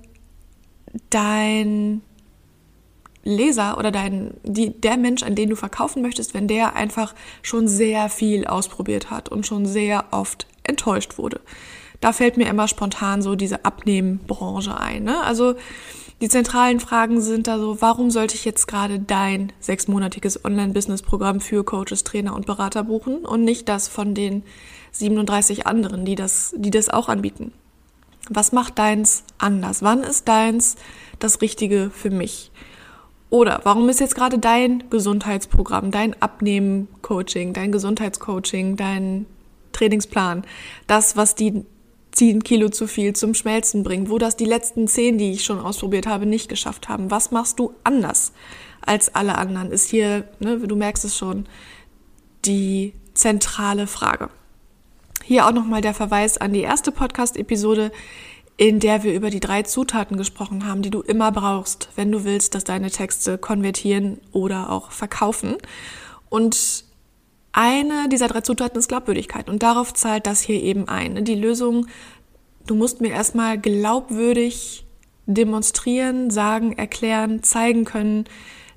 dein 1.10 2.02
Leser 3.24 3.78
oder 3.78 3.92
dein, 3.92 4.34
die, 4.44 4.70
der 4.70 4.98
Mensch, 4.98 5.24
an 5.24 5.36
den 5.36 5.50
du 5.50 5.56
verkaufen 5.56 6.02
möchtest, 6.02 6.34
wenn 6.34 6.48
der 6.48 6.76
einfach 6.76 7.14
schon 7.42 7.68
sehr 7.68 8.10
viel 8.10 8.48
ausprobiert 8.48 9.12
hat 9.12 9.30
und 9.30 9.46
schon 9.46 9.66
sehr 9.66 10.06
oft 10.12 10.48
enttäuscht 10.64 11.18
wurde. 11.18 11.42
Da 12.02 12.14
fällt 12.14 12.38
mir 12.38 12.48
immer 12.48 12.68
spontan 12.68 13.22
so 13.22 13.36
diese 13.36 13.66
Abnehmbranche 13.66 14.80
ein. 14.80 15.04
Ne? 15.04 15.22
Also 15.22 15.56
die 16.22 16.30
zentralen 16.30 16.80
Fragen 16.80 17.22
sind 17.22 17.48
da 17.48 17.58
so, 17.58 17.82
warum 17.82 18.12
sollte 18.12 18.36
ich 18.36 18.44
jetzt 18.44 18.68
gerade 18.68 19.00
dein 19.00 19.54
sechsmonatiges 19.60 20.44
Online-Business-Programm 20.44 21.40
für 21.40 21.64
Coaches, 21.64 22.04
Trainer 22.04 22.36
und 22.36 22.46
Berater 22.46 22.84
buchen 22.84 23.26
und 23.26 23.44
nicht 23.44 23.70
das 23.70 23.88
von 23.88 24.14
den 24.14 24.44
37 24.92 25.66
anderen, 25.66 26.04
die 26.04 26.16
das, 26.16 26.54
die 26.58 26.72
das 26.72 26.90
auch 26.90 27.08
anbieten. 27.08 27.54
Was 28.30 28.52
macht 28.52 28.78
deins 28.78 29.24
anders? 29.38 29.82
Wann 29.82 30.04
ist 30.04 30.28
deins 30.28 30.76
das 31.20 31.42
Richtige 31.42 31.90
für 31.90 32.10
mich? 32.10 32.52
Oder 33.30 33.62
warum 33.64 33.88
ist 33.90 34.00
jetzt 34.00 34.16
gerade 34.16 34.40
dein 34.40 34.84
Gesundheitsprogramm, 34.90 35.92
dein 35.92 36.20
Abnehmen-Coaching, 36.22 37.54
dein 37.54 37.72
Gesundheitscoaching, 37.72 38.76
dein 38.76 39.26
Trainingsplan, 39.72 40.44
das, 40.88 41.16
was 41.16 41.36
die 41.36 41.64
10 42.20 42.44
Kilo 42.44 42.68
zu 42.68 42.86
viel 42.86 43.16
zum 43.16 43.34
Schmelzen 43.34 43.82
bringt, 43.82 44.10
wo 44.10 44.18
das 44.18 44.36
die 44.36 44.44
letzten 44.44 44.90
10, 44.90 45.18
die 45.18 45.32
ich 45.32 45.46
schon 45.46 45.58
ausprobiert 45.58 46.06
habe, 46.06 46.26
nicht 46.26 46.50
geschafft 46.50 46.90
haben? 46.90 47.12
Was 47.12 47.32
machst 47.32 47.60
du 47.60 47.74
anders 47.86 48.34
als 48.82 49.16
alle 49.16 49.38
anderen? 49.38 49.72
Ist 49.72 49.90
hier, 49.90 50.28
ne, 50.42 50.60
du 50.60 50.76
merkst 50.76 51.06
es 51.06 51.18
schon, 51.18 51.48
die 52.44 52.94
zentrale 53.14 53.88
Frage. 53.88 54.30
Hier 55.24 55.48
auch 55.48 55.54
nochmal 55.54 55.80
der 55.80 55.94
Verweis 55.94 56.38
an 56.38 56.52
die 56.52 56.60
erste 56.60 56.92
Podcast-Episode, 56.92 57.90
in 58.58 58.82
der 58.82 59.04
wir 59.04 59.14
über 59.14 59.30
die 59.30 59.40
drei 59.40 59.64
Zutaten 59.64 60.18
gesprochen 60.18 60.68
haben, 60.68 60.82
die 60.82 60.90
du 60.90 61.00
immer 61.00 61.32
brauchst, 61.32 61.88
wenn 61.96 62.12
du 62.12 62.26
willst, 62.26 62.54
dass 62.54 62.66
deine 62.66 62.92
Texte 62.92 63.38
konvertieren 63.38 64.20
oder 64.34 64.72
auch 64.72 64.92
verkaufen. 64.92 65.56
Und 66.28 66.84
eine 67.52 68.10
dieser 68.10 68.28
drei 68.28 68.42
Zutaten 68.42 68.80
ist 68.80 68.88
Glaubwürdigkeit. 68.88 69.50
Und 69.50 69.64
darauf 69.64 69.94
zahlt 69.94 70.28
das 70.28 70.42
hier 70.42 70.62
eben 70.62 70.88
ein. 70.88 71.26
Die 71.26 71.36
Lösung, 71.36 71.88
du 72.68 72.76
musst 72.76 73.02
mir 73.02 73.12
erstmal 73.12 73.60
glaubwürdig 73.60 74.86
demonstrieren, 75.26 76.32
sagen, 76.32 76.74
erklären, 76.78 77.44
zeigen 77.44 77.86
können, 77.86 78.26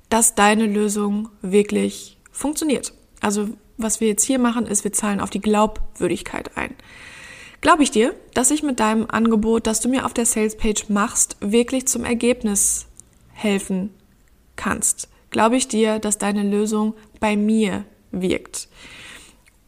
dass 0.09 0.35
deine 0.35 0.67
Lösung 0.67 1.29
wirklich 1.41 2.19
funktioniert. 2.31 2.93
Also 3.21 3.49
was 3.77 4.01
wir 4.01 4.07
jetzt 4.07 4.23
hier 4.23 4.39
machen, 4.39 4.67
ist, 4.67 4.83
wir 4.83 4.93
zahlen 4.93 5.19
auf 5.19 5.29
die 5.29 5.41
Glaubwürdigkeit 5.41 6.55
ein. 6.55 6.75
Glaube 7.61 7.83
ich 7.83 7.91
dir, 7.91 8.13
dass 8.33 8.51
ich 8.51 8.61
mit 8.61 8.79
deinem 8.79 9.05
Angebot, 9.09 9.67
das 9.67 9.79
du 9.79 9.89
mir 9.89 10.05
auf 10.05 10.13
der 10.13 10.25
Salespage 10.25 10.85
machst, 10.89 11.37
wirklich 11.39 11.87
zum 11.87 12.03
Ergebnis 12.03 12.87
helfen 13.31 13.91
kannst? 14.55 15.09
Glaube 15.29 15.55
ich 15.55 15.67
dir, 15.67 15.99
dass 15.99 16.17
deine 16.17 16.43
Lösung 16.43 16.93
bei 17.19 17.35
mir 17.37 17.85
wirkt? 18.13 18.69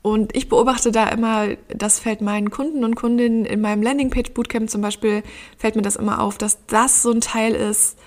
Und 0.02 0.36
ich 0.36 0.50
beobachte 0.50 0.92
da 0.92 1.08
immer, 1.10 1.48
das 1.68 1.98
fällt 1.98 2.22
meinen 2.22 2.52
Kunden 2.52 2.84
und 2.84 2.96
Kundinnen 2.96 3.44
in 3.44 3.60
meinem 3.60 3.82
Landingpage 3.82 4.34
Bootcamp 4.34 4.70
zum 4.70 4.82
Beispiel, 4.82 5.24
fällt 5.58 5.76
mir 5.76 5.82
das 5.82 5.96
immer 5.96 6.22
auf, 6.22 6.38
dass 6.38 6.60
das 6.68 7.02
so 7.02 7.12
ein 7.12 7.22
Teil 7.22 7.56
ist, 7.56 7.98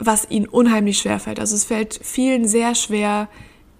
was 0.00 0.30
ihnen 0.30 0.46
unheimlich 0.46 0.98
schwer 0.98 1.20
fällt. 1.20 1.40
Also 1.40 1.56
es 1.56 1.64
fällt 1.64 2.00
vielen 2.02 2.48
sehr 2.48 2.74
schwer, 2.74 3.28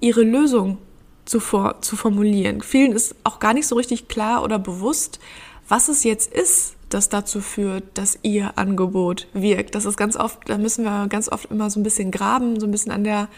ihre 0.00 0.22
Lösung 0.22 0.76
zu, 1.24 1.40
for 1.40 1.80
zu 1.80 1.96
formulieren. 1.96 2.60
Vielen 2.60 2.92
ist 2.92 3.14
auch 3.24 3.38
gar 3.38 3.54
nicht 3.54 3.66
so 3.66 3.76
richtig 3.76 4.08
klar 4.08 4.42
oder 4.42 4.58
bewusst, 4.58 5.18
was 5.66 5.88
es 5.88 6.04
jetzt 6.04 6.32
ist, 6.32 6.76
das 6.88 7.08
dazu 7.08 7.40
führt, 7.40 7.84
dass 7.94 8.18
ihr 8.22 8.52
Angebot 8.56 9.28
wirkt. 9.32 9.74
Das 9.74 9.84
ist 9.84 9.96
ganz 9.96 10.16
oft, 10.16 10.40
da 10.46 10.58
müssen 10.58 10.84
wir 10.84 11.06
ganz 11.08 11.30
oft 11.30 11.50
immer 11.50 11.70
so 11.70 11.80
ein 11.80 11.84
bisschen 11.84 12.10
graben, 12.10 12.60
so 12.60 12.66
ein 12.66 12.70
bisschen 12.70 12.92
an 12.92 13.04
der 13.04 13.28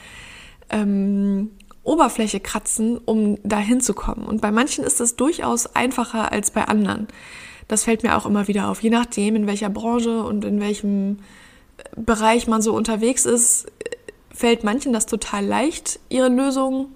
ähm, 0.70 1.50
Oberfläche 1.82 2.40
kratzen, 2.40 2.98
um 2.98 3.38
da 3.42 3.58
hinzukommen. 3.58 4.26
Und 4.26 4.40
bei 4.40 4.50
manchen 4.50 4.84
ist 4.84 5.00
das 5.00 5.16
durchaus 5.16 5.74
einfacher 5.74 6.32
als 6.32 6.50
bei 6.50 6.64
anderen. 6.64 7.08
Das 7.68 7.84
fällt 7.84 8.02
mir 8.02 8.16
auch 8.16 8.26
immer 8.26 8.48
wieder 8.48 8.68
auf. 8.68 8.82
Je 8.82 8.90
nachdem, 8.90 9.36
in 9.36 9.46
welcher 9.46 9.70
Branche 9.70 10.22
und 10.22 10.44
in 10.44 10.60
welchem 10.60 11.18
Bereich 11.96 12.46
man 12.46 12.62
so 12.62 12.74
unterwegs 12.74 13.24
ist, 13.24 13.66
fällt 14.32 14.64
manchen 14.64 14.92
das 14.92 15.06
total 15.06 15.44
leicht, 15.44 16.00
ihre 16.08 16.28
Lösung 16.28 16.88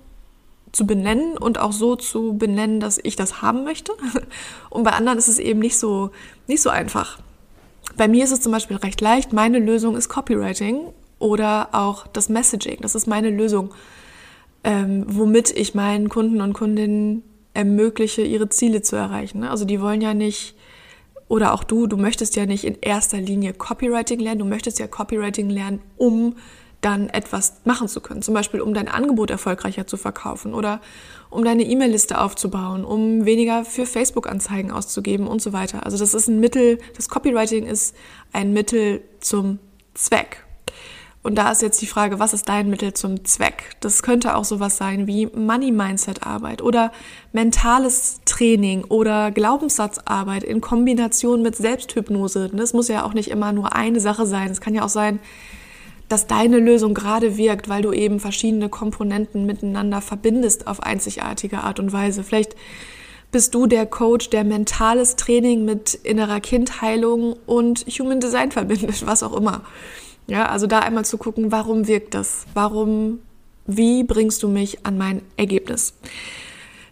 zu 0.73 0.87
benennen 0.87 1.39
und 1.39 1.59
auch 1.59 1.73
so 1.73 1.97
zu 1.97 2.37
benennen, 2.37 2.81
dass 2.81 2.99
ich 3.03 3.17
das 3.17 3.43
haben 3.43 3.65
möchte. 3.65 3.93
Und 4.71 4.83
bei 4.83 4.91
anderen 4.91 5.19
ist 5.19 5.29
es 5.29 5.39
eben 5.39 5.61
nicht 5.61 5.79
so, 5.79 6.11
nicht 6.49 6.63
so 6.63 6.71
einfach. 6.71 7.19
Bei 7.97 8.09
mir 8.09 8.25
ist 8.25 8.33
es 8.33 8.41
zum 8.41 8.51
Beispiel 8.51 8.77
recht 8.79 9.01
leicht. 9.01 9.33
Meine 9.33 9.61
Lösung 9.61 9.97
ist 9.97 10.09
Copywriting 10.09 10.81
oder 11.21 11.69
auch 11.73 12.09
das 12.09 12.29
Messaging. 12.29 12.79
Das 12.81 12.97
ist 12.97 13.07
meine 13.07 13.31
Lösung, 13.31 13.73
ähm, 14.65 15.05
womit 15.07 15.51
ich 15.51 15.75
meinen 15.75 16.09
Kunden 16.09 16.41
und 16.41 16.55
Kundinnen 16.55 17.23
ermögliche, 17.53 18.23
ihre 18.23 18.49
Ziele 18.49 18.83
zu 18.83 18.97
erreichen. 18.97 19.45
Also 19.45 19.65
die 19.65 19.81
wollen 19.81 20.01
ja 20.01 20.15
nicht, 20.15 20.57
oder 21.29 21.55
auch 21.55 21.63
du, 21.63 21.87
du 21.87 21.97
möchtest 21.97 22.35
ja 22.35 22.47
nicht 22.47 22.65
in 22.65 22.77
erster 22.81 23.19
Linie 23.19 23.53
Copywriting 23.53 24.19
lernen, 24.19 24.41
du 24.41 24.45
möchtest 24.45 24.79
ja 24.79 24.89
Copywriting 24.89 25.51
lernen, 25.51 25.81
um 25.97 26.35
dann 26.81 27.09
etwas 27.09 27.61
machen 27.65 27.89
zu 27.89 28.01
können. 28.01 28.21
Zum 28.21 28.35
Beispiel, 28.35 28.61
um 28.61 28.75
dein 28.75 28.89
Angebot 28.89 29.31
erfolgreicher 29.31 29.87
zu 29.87 29.97
verkaufen 29.97 30.53
oder 30.53 30.81
um 31.31 31.45
deine 31.45 31.63
E-Mail-Liste 31.63 32.21
aufzubauen, 32.21 32.85
um 32.85 33.25
weniger 33.25 33.65
für 33.65 33.87
Facebook-Anzeigen 33.87 34.71
auszugeben 34.71 35.27
und 35.27 35.41
so 35.41 35.53
weiter. 35.53 35.87
Also 35.87 35.97
das 35.97 36.13
ist 36.13 36.29
ein 36.29 36.41
Mittel, 36.41 36.79
das 36.97 37.09
Copywriting 37.09 37.67
ist 37.67 37.97
ein 38.33 38.53
Mittel 38.53 39.03
zum 39.21 39.61
Zweck. 39.95 40.44
Und 41.25 41.37
da 41.37 41.51
ist 41.51 41.63
jetzt 41.63 41.81
die 41.81 41.87
Frage, 41.87 42.19
was 42.19 42.35
ist 42.35 42.51
dein 42.51 42.69
Mittel 42.69 42.93
zum 42.93 43.25
Zweck? 43.25 43.77
Das 43.81 44.03
könnte 44.03 44.37
auch 44.37 44.45
sowas 44.45 44.77
sein 44.77 45.07
wie 45.07 45.25
Money-Mindset-Arbeit 45.27 46.61
oder 46.61 46.93
mentales 47.33 48.21
Training 48.27 48.85
oder 48.85 49.31
Glaubenssatzarbeit 49.31 50.45
in 50.45 50.61
Kombination 50.61 51.41
mit 51.41 51.57
Selbsthypnose. 51.57 52.51
Das 52.53 52.75
muss 52.75 52.89
ja 52.89 53.07
auch 53.07 53.15
nicht 53.15 53.31
immer 53.31 53.53
nur 53.53 53.75
eine 53.75 54.01
Sache 54.01 54.27
sein. 54.27 54.51
Es 54.51 54.61
kann 54.61 54.75
ja 54.75 54.85
auch 54.85 54.91
sein, 54.91 55.19
dass 56.11 56.27
deine 56.27 56.59
Lösung 56.59 56.93
gerade 56.93 57.39
wirkt, 57.39 57.71
weil 57.71 57.81
du 57.81 57.93
eben 57.93 58.21
verschiedene 58.21 58.69
Komponenten 58.69 59.47
miteinander 59.47 60.03
verbindest 60.03 60.67
auf 60.67 60.83
einzigartige 60.83 61.61
Art 61.61 61.81
und 61.81 61.91
Weise. 61.95 62.23
Vielleicht 62.23 62.55
bist 63.33 63.55
du 63.55 63.67
der 63.67 63.87
Coach, 63.87 64.29
der 64.29 64.45
mentales 64.45 65.17
Training 65.17 65.65
mit 65.65 65.95
innerer 65.95 66.41
Kindheilung 66.41 67.35
und 67.47 67.87
Human 67.99 68.21
Design 68.21 68.53
verbindet, 68.53 69.07
was 69.07 69.23
auch 69.23 69.35
immer. 69.35 69.63
Ja, 70.27 70.47
also 70.47 70.67
da 70.67 70.81
einmal 70.81 71.05
zu 71.05 71.19
gucken, 71.19 71.53
warum 71.53 71.87
wirkt 71.87 72.15
das? 72.15 72.47
Warum 72.55 73.21
Wie 73.67 74.05
bringst 74.05 74.43
du 74.43 74.49
mich 74.49 74.85
an 74.87 74.99
mein 74.99 75.23
Ergebnis? 75.37 75.95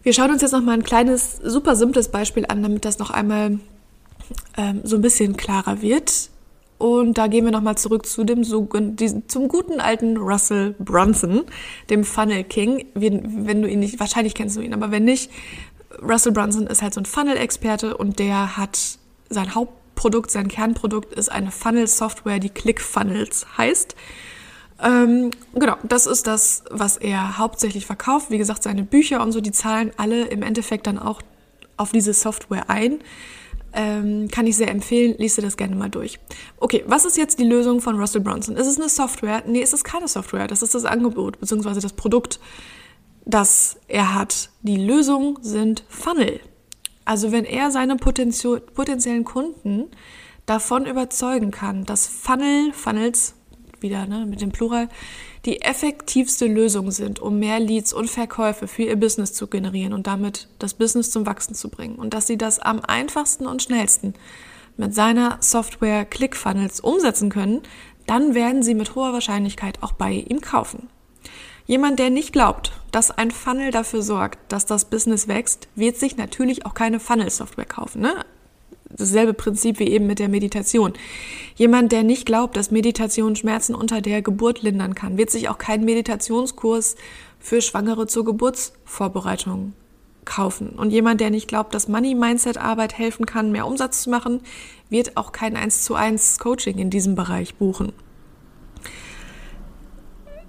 Wir 0.02 0.12
schauen 0.12 0.30
uns 0.30 0.42
jetzt 0.42 0.52
noch 0.52 0.62
mal 0.62 0.72
ein 0.72 0.82
kleines, 0.82 1.36
super 1.36 1.76
simples 1.76 2.08
Beispiel 2.08 2.44
an, 2.48 2.62
damit 2.62 2.84
das 2.84 2.98
noch 2.98 3.10
einmal 3.10 3.58
ähm, 4.56 4.80
so 4.84 4.96
ein 4.96 5.02
bisschen 5.02 5.36
klarer 5.36 5.80
wird. 5.80 6.30
Und 6.78 7.16
da 7.16 7.28
gehen 7.28 7.44
wir 7.44 7.52
nochmal 7.52 7.78
zurück 7.78 8.06
zu 8.06 8.24
dem 8.24 8.42
zum 8.42 8.68
guten 9.48 9.80
alten 9.80 10.16
Russell 10.16 10.74
Brunson, 10.80 11.42
dem 11.90 12.02
Funnel 12.02 12.42
King. 12.42 12.86
Wenn 12.94 13.62
du 13.62 13.68
ihn 13.68 13.78
nicht, 13.78 14.00
wahrscheinlich 14.00 14.34
kennst 14.34 14.56
du 14.56 14.60
ihn, 14.60 14.74
aber 14.74 14.90
wenn 14.90 15.04
nicht, 15.04 15.30
Russell 16.02 16.32
Brunson 16.32 16.66
ist 16.66 16.82
halt 16.82 16.94
so 16.94 17.00
ein 17.00 17.06
Funnel-Experte 17.06 17.96
und 17.96 18.18
der 18.18 18.56
hat 18.56 18.98
sein 19.30 19.54
Hauptprodukt, 20.02 20.32
sein 20.32 20.48
Kernprodukt 20.48 21.12
ist 21.12 21.30
eine 21.30 21.52
Funnel-Software, 21.52 22.40
die 22.40 22.48
ClickFunnels 22.48 23.46
heißt. 23.56 23.94
Ähm, 24.82 25.30
genau, 25.54 25.76
das 25.84 26.08
ist 26.08 26.26
das, 26.26 26.64
was 26.70 26.96
er 26.96 27.38
hauptsächlich 27.38 27.86
verkauft. 27.86 28.28
Wie 28.30 28.38
gesagt, 28.38 28.64
seine 28.64 28.82
Bücher 28.82 29.22
und 29.22 29.30
so, 29.30 29.40
die 29.40 29.52
zahlen 29.52 29.92
alle 29.98 30.24
im 30.24 30.42
Endeffekt 30.42 30.88
dann 30.88 30.98
auch 30.98 31.22
auf 31.76 31.92
diese 31.92 32.14
Software 32.14 32.68
ein. 32.68 32.98
Ähm, 33.72 34.26
kann 34.28 34.48
ich 34.48 34.56
sehr 34.56 34.72
empfehlen, 34.72 35.14
liest 35.18 35.38
dir 35.38 35.42
das 35.42 35.56
gerne 35.56 35.76
mal 35.76 35.88
durch. 35.88 36.18
Okay, 36.58 36.82
was 36.88 37.04
ist 37.04 37.16
jetzt 37.16 37.38
die 37.38 37.44
Lösung 37.44 37.80
von 37.80 37.96
Russell 37.96 38.22
Brunson? 38.22 38.56
Ist 38.56 38.66
es 38.66 38.80
eine 38.80 38.88
Software? 38.88 39.44
Nee, 39.46 39.60
ist 39.60 39.72
es 39.72 39.84
keine 39.84 40.08
Software. 40.08 40.48
Das 40.48 40.62
ist 40.62 40.74
das 40.74 40.84
Angebot 40.84 41.38
bzw. 41.38 41.78
das 41.78 41.92
Produkt, 41.92 42.40
das 43.24 43.76
er 43.86 44.16
hat. 44.16 44.50
Die 44.62 44.84
Lösung 44.84 45.38
sind 45.42 45.84
Funnel. 45.88 46.40
Also 47.04 47.32
wenn 47.32 47.44
er 47.44 47.70
seine 47.70 47.96
potenziellen 47.96 49.24
Kunden 49.24 49.90
davon 50.46 50.86
überzeugen 50.86 51.50
kann, 51.50 51.84
dass 51.84 52.06
Funnel, 52.06 52.72
Funnels, 52.72 53.34
wieder 53.80 54.06
ne, 54.06 54.26
mit 54.26 54.40
dem 54.40 54.52
Plural, 54.52 54.88
die 55.44 55.62
effektivste 55.62 56.46
Lösung 56.46 56.90
sind, 56.92 57.18
um 57.18 57.38
mehr 57.38 57.58
Leads 57.58 57.92
und 57.92 58.08
Verkäufe 58.08 58.68
für 58.68 58.84
ihr 58.84 58.96
Business 58.96 59.32
zu 59.32 59.48
generieren 59.48 59.92
und 59.92 60.06
damit 60.06 60.48
das 60.58 60.74
Business 60.74 61.10
zum 61.10 61.26
Wachsen 61.26 61.54
zu 61.54 61.68
bringen. 61.68 61.96
Und 61.96 62.14
dass 62.14 62.28
sie 62.28 62.38
das 62.38 62.60
am 62.60 62.80
einfachsten 62.80 63.46
und 63.46 63.62
schnellsten 63.62 64.14
mit 64.76 64.94
seiner 64.94 65.38
Software 65.40 66.04
ClickFunnels 66.04 66.80
umsetzen 66.80 67.28
können, 67.28 67.62
dann 68.06 68.34
werden 68.34 68.62
sie 68.62 68.74
mit 68.74 68.94
hoher 68.94 69.12
Wahrscheinlichkeit 69.12 69.82
auch 69.82 69.92
bei 69.92 70.12
ihm 70.12 70.40
kaufen. 70.40 70.88
Jemand, 71.66 71.98
der 71.98 72.10
nicht 72.10 72.32
glaubt, 72.32 72.72
dass 72.90 73.10
ein 73.10 73.30
Funnel 73.30 73.70
dafür 73.70 74.02
sorgt, 74.02 74.38
dass 74.52 74.66
das 74.66 74.84
Business 74.84 75.28
wächst, 75.28 75.68
wird 75.74 75.96
sich 75.96 76.16
natürlich 76.16 76.66
auch 76.66 76.74
keine 76.74 77.00
Funnel-Software 77.00 77.64
kaufen. 77.64 78.02
Ne? 78.02 78.24
dasselbe 78.96 79.34
Prinzip 79.34 79.78
wie 79.78 79.88
eben 79.88 80.06
mit 80.06 80.18
der 80.18 80.28
Meditation. 80.28 80.92
Jemand, 81.56 81.92
der 81.92 82.02
nicht 82.02 82.26
glaubt, 82.26 82.56
dass 82.56 82.70
Meditation 82.70 83.36
Schmerzen 83.36 83.74
unter 83.74 84.00
der 84.00 84.22
Geburt 84.22 84.62
lindern 84.62 84.94
kann, 84.94 85.18
wird 85.18 85.30
sich 85.30 85.48
auch 85.48 85.58
keinen 85.58 85.84
Meditationskurs 85.84 86.96
für 87.38 87.60
Schwangere 87.60 88.06
zur 88.06 88.24
Geburtsvorbereitung 88.24 89.72
kaufen. 90.24 90.70
Und 90.70 90.90
jemand, 90.90 91.20
der 91.20 91.30
nicht 91.30 91.48
glaubt, 91.48 91.74
dass 91.74 91.88
Money 91.88 92.14
Mindset 92.14 92.56
Arbeit 92.58 92.96
helfen 92.96 93.26
kann, 93.26 93.50
mehr 93.50 93.66
Umsatz 93.66 94.02
zu 94.02 94.10
machen, 94.10 94.40
wird 94.88 95.16
auch 95.16 95.32
kein 95.32 95.56
1 95.56 95.82
zu 95.84 95.94
1 95.94 96.38
Coaching 96.38 96.78
in 96.78 96.90
diesem 96.90 97.14
Bereich 97.14 97.56
buchen. 97.56 97.92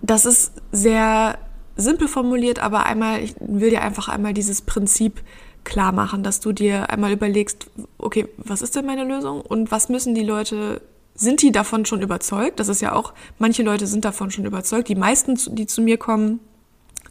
Das 0.04 0.26
ist 0.26 0.52
sehr 0.74 1.40
simpel 1.78 2.08
formuliert, 2.08 2.60
aber 2.60 2.86
einmal, 2.86 3.24
ich 3.24 3.36
will 3.40 3.70
dir 3.70 3.82
einfach 3.82 4.10
einmal 4.10 4.34
dieses 4.34 4.62
Prinzip 4.62 5.24
klar 5.64 5.94
machen, 5.94 6.24
dass 6.24 6.42
du 6.42 6.52
dir 6.52 6.90
einmal 6.90 7.14
überlegst, 7.14 7.68
okay, 7.98 8.28
was 8.38 8.62
ist 8.62 8.76
denn 8.76 8.86
meine 8.86 9.06
Lösung 9.06 9.40
und 9.40 9.72
was 9.72 9.88
müssen 9.88 10.14
die 10.14 10.24
Leute, 10.24 10.82
sind 11.16 11.42
die 11.42 11.54
davon 11.54 11.86
schon 11.86 12.02
überzeugt? 12.02 12.60
Das 12.60 12.68
ist 12.68 12.82
ja 12.82 12.94
auch, 12.94 13.14
manche 13.40 13.64
Leute 13.64 13.88
sind 13.88 14.04
davon 14.04 14.30
schon 14.30 14.46
überzeugt. 14.46 14.90
Die 14.90 14.96
meisten, 14.96 15.40
die 15.56 15.68
zu 15.68 15.82
mir 15.82 15.98
kommen, 15.98 16.42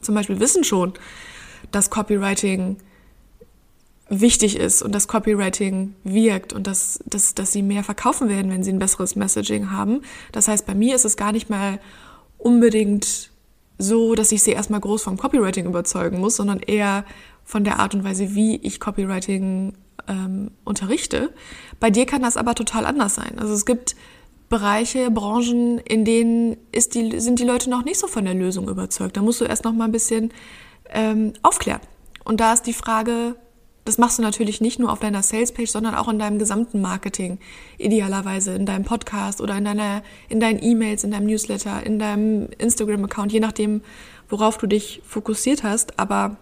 zum 0.02 0.14
Beispiel 0.14 0.38
wissen 0.38 0.62
schon, 0.62 0.92
dass 1.70 1.88
Copywriting 1.88 2.76
wichtig 4.10 4.56
ist 4.56 4.82
und 4.82 4.94
dass 4.94 5.08
Copywriting 5.08 5.94
wirkt 6.04 6.52
und 6.52 6.66
dass, 6.66 7.00
dass, 7.06 7.34
dass 7.34 7.52
sie 7.52 7.62
mehr 7.62 7.84
verkaufen 7.84 8.28
werden, 8.28 8.52
wenn 8.52 8.62
sie 8.62 8.72
ein 8.72 8.78
besseres 8.78 9.16
Messaging 9.16 9.70
haben. 9.70 10.02
Das 10.32 10.48
heißt, 10.48 10.66
bei 10.66 10.74
mir 10.74 10.94
ist 10.94 11.06
es 11.06 11.16
gar 11.16 11.32
nicht 11.32 11.48
mal 11.48 11.78
unbedingt 12.42 13.30
so, 13.78 14.14
dass 14.14 14.32
ich 14.32 14.42
sie 14.42 14.52
erstmal 14.52 14.80
groß 14.80 15.02
vom 15.02 15.16
Copywriting 15.16 15.66
überzeugen 15.66 16.20
muss, 16.20 16.36
sondern 16.36 16.60
eher 16.60 17.04
von 17.44 17.64
der 17.64 17.78
Art 17.78 17.94
und 17.94 18.04
Weise, 18.04 18.34
wie 18.34 18.56
ich 18.56 18.80
Copywriting 18.80 19.74
ähm, 20.08 20.50
unterrichte. 20.64 21.32
Bei 21.80 21.90
dir 21.90 22.06
kann 22.06 22.22
das 22.22 22.36
aber 22.36 22.54
total 22.54 22.86
anders 22.86 23.14
sein. 23.14 23.38
Also 23.38 23.54
es 23.54 23.66
gibt 23.66 23.96
Bereiche, 24.48 25.10
Branchen, 25.10 25.78
in 25.78 26.04
denen 26.04 26.56
ist 26.72 26.94
die, 26.94 27.20
sind 27.20 27.38
die 27.38 27.44
Leute 27.44 27.70
noch 27.70 27.84
nicht 27.84 27.98
so 27.98 28.06
von 28.06 28.24
der 28.24 28.34
Lösung 28.34 28.68
überzeugt. 28.68 29.16
Da 29.16 29.22
musst 29.22 29.40
du 29.40 29.44
erst 29.44 29.64
noch 29.64 29.72
mal 29.72 29.86
ein 29.86 29.92
bisschen 29.92 30.32
ähm, 30.90 31.32
aufklären. 31.42 31.80
Und 32.24 32.40
da 32.40 32.52
ist 32.52 32.66
die 32.66 32.74
Frage, 32.74 33.36
das 33.84 33.98
machst 33.98 34.18
du 34.18 34.22
natürlich 34.22 34.60
nicht 34.60 34.78
nur 34.78 34.92
auf 34.92 35.00
deiner 35.00 35.22
Salespage, 35.22 35.68
sondern 35.68 35.94
auch 35.94 36.08
in 36.08 36.18
deinem 36.18 36.38
gesamten 36.38 36.80
Marketing. 36.80 37.38
Idealerweise 37.78 38.54
in 38.54 38.64
deinem 38.64 38.84
Podcast 38.84 39.40
oder 39.40 39.56
in 39.56 39.64
deiner, 39.64 40.02
in 40.28 40.38
deinen 40.38 40.62
E-Mails, 40.62 41.02
in 41.02 41.10
deinem 41.10 41.26
Newsletter, 41.26 41.84
in 41.84 41.98
deinem 41.98 42.48
Instagram-Account, 42.58 43.32
je 43.32 43.40
nachdem, 43.40 43.82
worauf 44.28 44.58
du 44.58 44.68
dich 44.68 45.02
fokussiert 45.04 45.64
hast. 45.64 45.98
Aber 45.98 46.36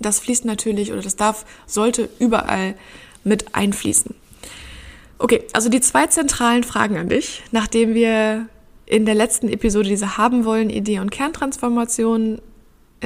das 0.00 0.18
fließt 0.18 0.44
natürlich 0.44 0.92
oder 0.92 1.02
das 1.02 1.16
darf, 1.16 1.46
sollte 1.66 2.08
überall 2.18 2.74
mit 3.22 3.54
einfließen. 3.54 4.14
Okay, 5.18 5.44
also 5.52 5.68
die 5.68 5.80
zwei 5.80 6.06
zentralen 6.08 6.64
Fragen 6.64 6.96
an 6.96 7.08
dich, 7.08 7.42
nachdem 7.52 7.94
wir 7.94 8.48
in 8.86 9.06
der 9.06 9.14
letzten 9.14 9.48
Episode 9.48 9.88
diese 9.88 10.18
haben 10.18 10.44
wollen 10.44 10.68
Idee 10.68 10.98
und 10.98 11.10
Kerntransformation 11.10 12.40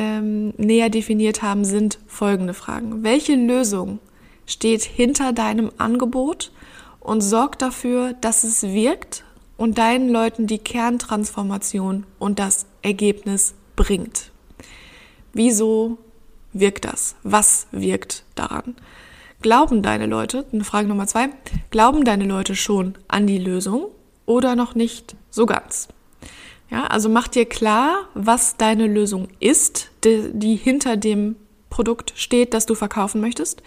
ähm, 0.00 0.54
näher 0.56 0.88
definiert 0.88 1.42
haben, 1.42 1.66
sind 1.66 1.98
folgende 2.06 2.54
Fragen. 2.54 3.02
Welche 3.02 3.34
Lösung 3.34 3.98
steht 4.46 4.82
hinter 4.82 5.34
deinem 5.34 5.70
Angebot 5.76 6.52
und 7.00 7.20
sorgt 7.20 7.60
dafür, 7.60 8.14
dass 8.14 8.42
es 8.42 8.62
wirkt 8.62 9.24
und 9.58 9.76
deinen 9.76 10.08
Leuten 10.08 10.46
die 10.46 10.58
Kerntransformation 10.58 12.06
und 12.18 12.38
das 12.38 12.64
Ergebnis 12.80 13.54
bringt? 13.76 14.30
Wieso 15.34 15.98
wirkt 16.54 16.86
das? 16.86 17.14
Was 17.22 17.66
wirkt 17.70 18.24
daran? 18.34 18.76
Glauben 19.42 19.82
deine 19.82 20.06
Leute, 20.06 20.46
Frage 20.62 20.88
Nummer 20.88 21.06
zwei, 21.06 21.28
glauben 21.70 22.04
deine 22.04 22.24
Leute 22.24 22.56
schon 22.56 22.94
an 23.06 23.26
die 23.26 23.38
Lösung 23.38 23.86
oder 24.24 24.56
noch 24.56 24.74
nicht 24.74 25.14
so 25.30 25.44
ganz? 25.44 25.88
Ja, 26.70 26.86
also 26.86 27.08
mach 27.08 27.28
dir 27.28 27.46
klar, 27.46 28.08
was 28.14 28.56
deine 28.56 28.86
Lösung 28.86 29.28
ist, 29.40 29.90
die, 30.04 30.30
die 30.32 30.56
hinter 30.56 30.96
dem 30.96 31.36
Produkt 31.68 32.12
steht, 32.16 32.54
das 32.54 32.66
du 32.66 32.74
verkaufen 32.74 33.20
möchtest. 33.20 33.62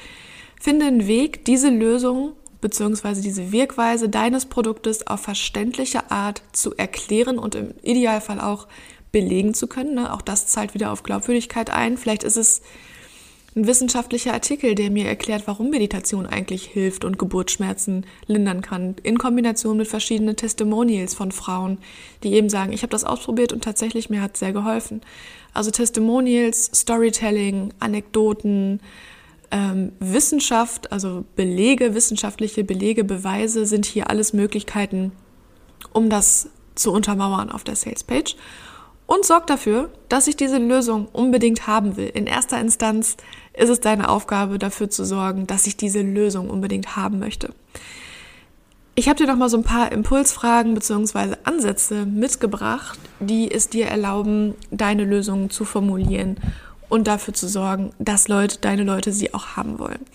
Finde 0.59 0.85
einen 0.85 1.07
Weg, 1.07 1.45
diese 1.45 1.69
Lösung 1.69 2.33
bzw. 2.61 3.21
diese 3.21 3.51
Wirkweise 3.51 4.07
deines 4.07 4.45
Produktes 4.45 5.05
auf 5.05 5.21
verständliche 5.21 6.11
Art 6.11 6.41
zu 6.53 6.75
erklären 6.75 7.37
und 7.37 7.55
im 7.55 7.73
Idealfall 7.81 8.39
auch 8.39 8.67
belegen 9.11 9.53
zu 9.53 9.67
können. 9.67 9.95
Ne? 9.95 10.13
Auch 10.13 10.21
das 10.21 10.47
zahlt 10.47 10.73
wieder 10.73 10.91
auf 10.91 11.03
Glaubwürdigkeit 11.03 11.69
ein. 11.69 11.97
Vielleicht 11.97 12.23
ist 12.23 12.37
es 12.37 12.61
ein 13.55 13.67
wissenschaftlicher 13.67 14.33
Artikel, 14.33 14.73
der 14.73 14.89
mir 14.89 15.05
erklärt, 15.05 15.43
warum 15.45 15.69
Meditation 15.69 16.25
eigentlich 16.25 16.65
hilft 16.65 17.05
und 17.05 17.19
Geburtsschmerzen 17.19 18.05
lindern 18.25 18.61
kann, 18.61 18.95
in 19.03 19.19
Kombination 19.19 19.77
mit 19.77 19.87
verschiedenen 19.87 20.35
Testimonials 20.35 21.13
von 21.13 21.31
Frauen, 21.31 21.77
die 22.23 22.33
eben 22.33 22.49
sagen, 22.49 22.73
ich 22.73 22.81
habe 22.81 22.91
das 22.91 23.03
ausprobiert 23.03 23.53
und 23.53 23.63
tatsächlich 23.63 24.09
mir 24.09 24.21
hat 24.21 24.33
es 24.33 24.39
sehr 24.39 24.53
geholfen. 24.53 25.01
Also 25.53 25.69
Testimonials, 25.69 26.71
Storytelling, 26.73 27.73
Anekdoten, 27.79 28.79
ähm, 29.51 29.91
Wissenschaft, 29.99 30.91
also 30.91 31.23
Belege, 31.35 31.93
wissenschaftliche 31.93 32.63
Belege, 32.63 33.03
Beweise 33.03 33.67
sind 33.67 33.85
hier 33.85 34.09
alles 34.09 34.33
Möglichkeiten, 34.33 35.11
um 35.91 36.09
das 36.09 36.49
zu 36.73 36.91
untermauern 36.91 37.51
auf 37.51 37.63
der 37.63 37.75
Salespage 37.75 38.35
und 39.13 39.25
sorg 39.25 39.45
dafür, 39.47 39.89
dass 40.09 40.27
ich 40.27 40.35
diese 40.35 40.57
Lösung 40.57 41.07
unbedingt 41.11 41.67
haben 41.67 41.97
will. 41.97 42.07
In 42.07 42.25
erster 42.25 42.59
Instanz 42.59 43.15
ist 43.53 43.69
es 43.69 43.79
deine 43.79 44.09
Aufgabe, 44.09 44.57
dafür 44.57 44.89
zu 44.89 45.05
sorgen, 45.05 45.45
dass 45.45 45.67
ich 45.67 45.77
diese 45.77 46.01
Lösung 46.01 46.49
unbedingt 46.49 46.95
haben 46.95 47.19
möchte. 47.19 47.53
Ich 48.95 49.09
habe 49.09 49.17
dir 49.17 49.27
noch 49.27 49.35
mal 49.35 49.49
so 49.49 49.57
ein 49.57 49.63
paar 49.63 49.91
Impulsfragen 49.91 50.73
bzw. 50.73 51.35
Ansätze 51.43 52.05
mitgebracht, 52.05 52.99
die 53.19 53.51
es 53.51 53.69
dir 53.69 53.85
erlauben, 53.85 54.55
deine 54.71 55.03
Lösungen 55.03 55.51
zu 55.51 55.63
formulieren 55.63 56.37
und 56.89 57.07
dafür 57.07 57.35
zu 57.35 57.47
sorgen, 57.47 57.91
dass 57.99 58.27
Leute, 58.27 58.59
deine 58.61 58.83
Leute 58.83 59.11
sie 59.11 59.33
auch 59.33 59.55
haben 59.55 59.77
wollen. 59.77 60.05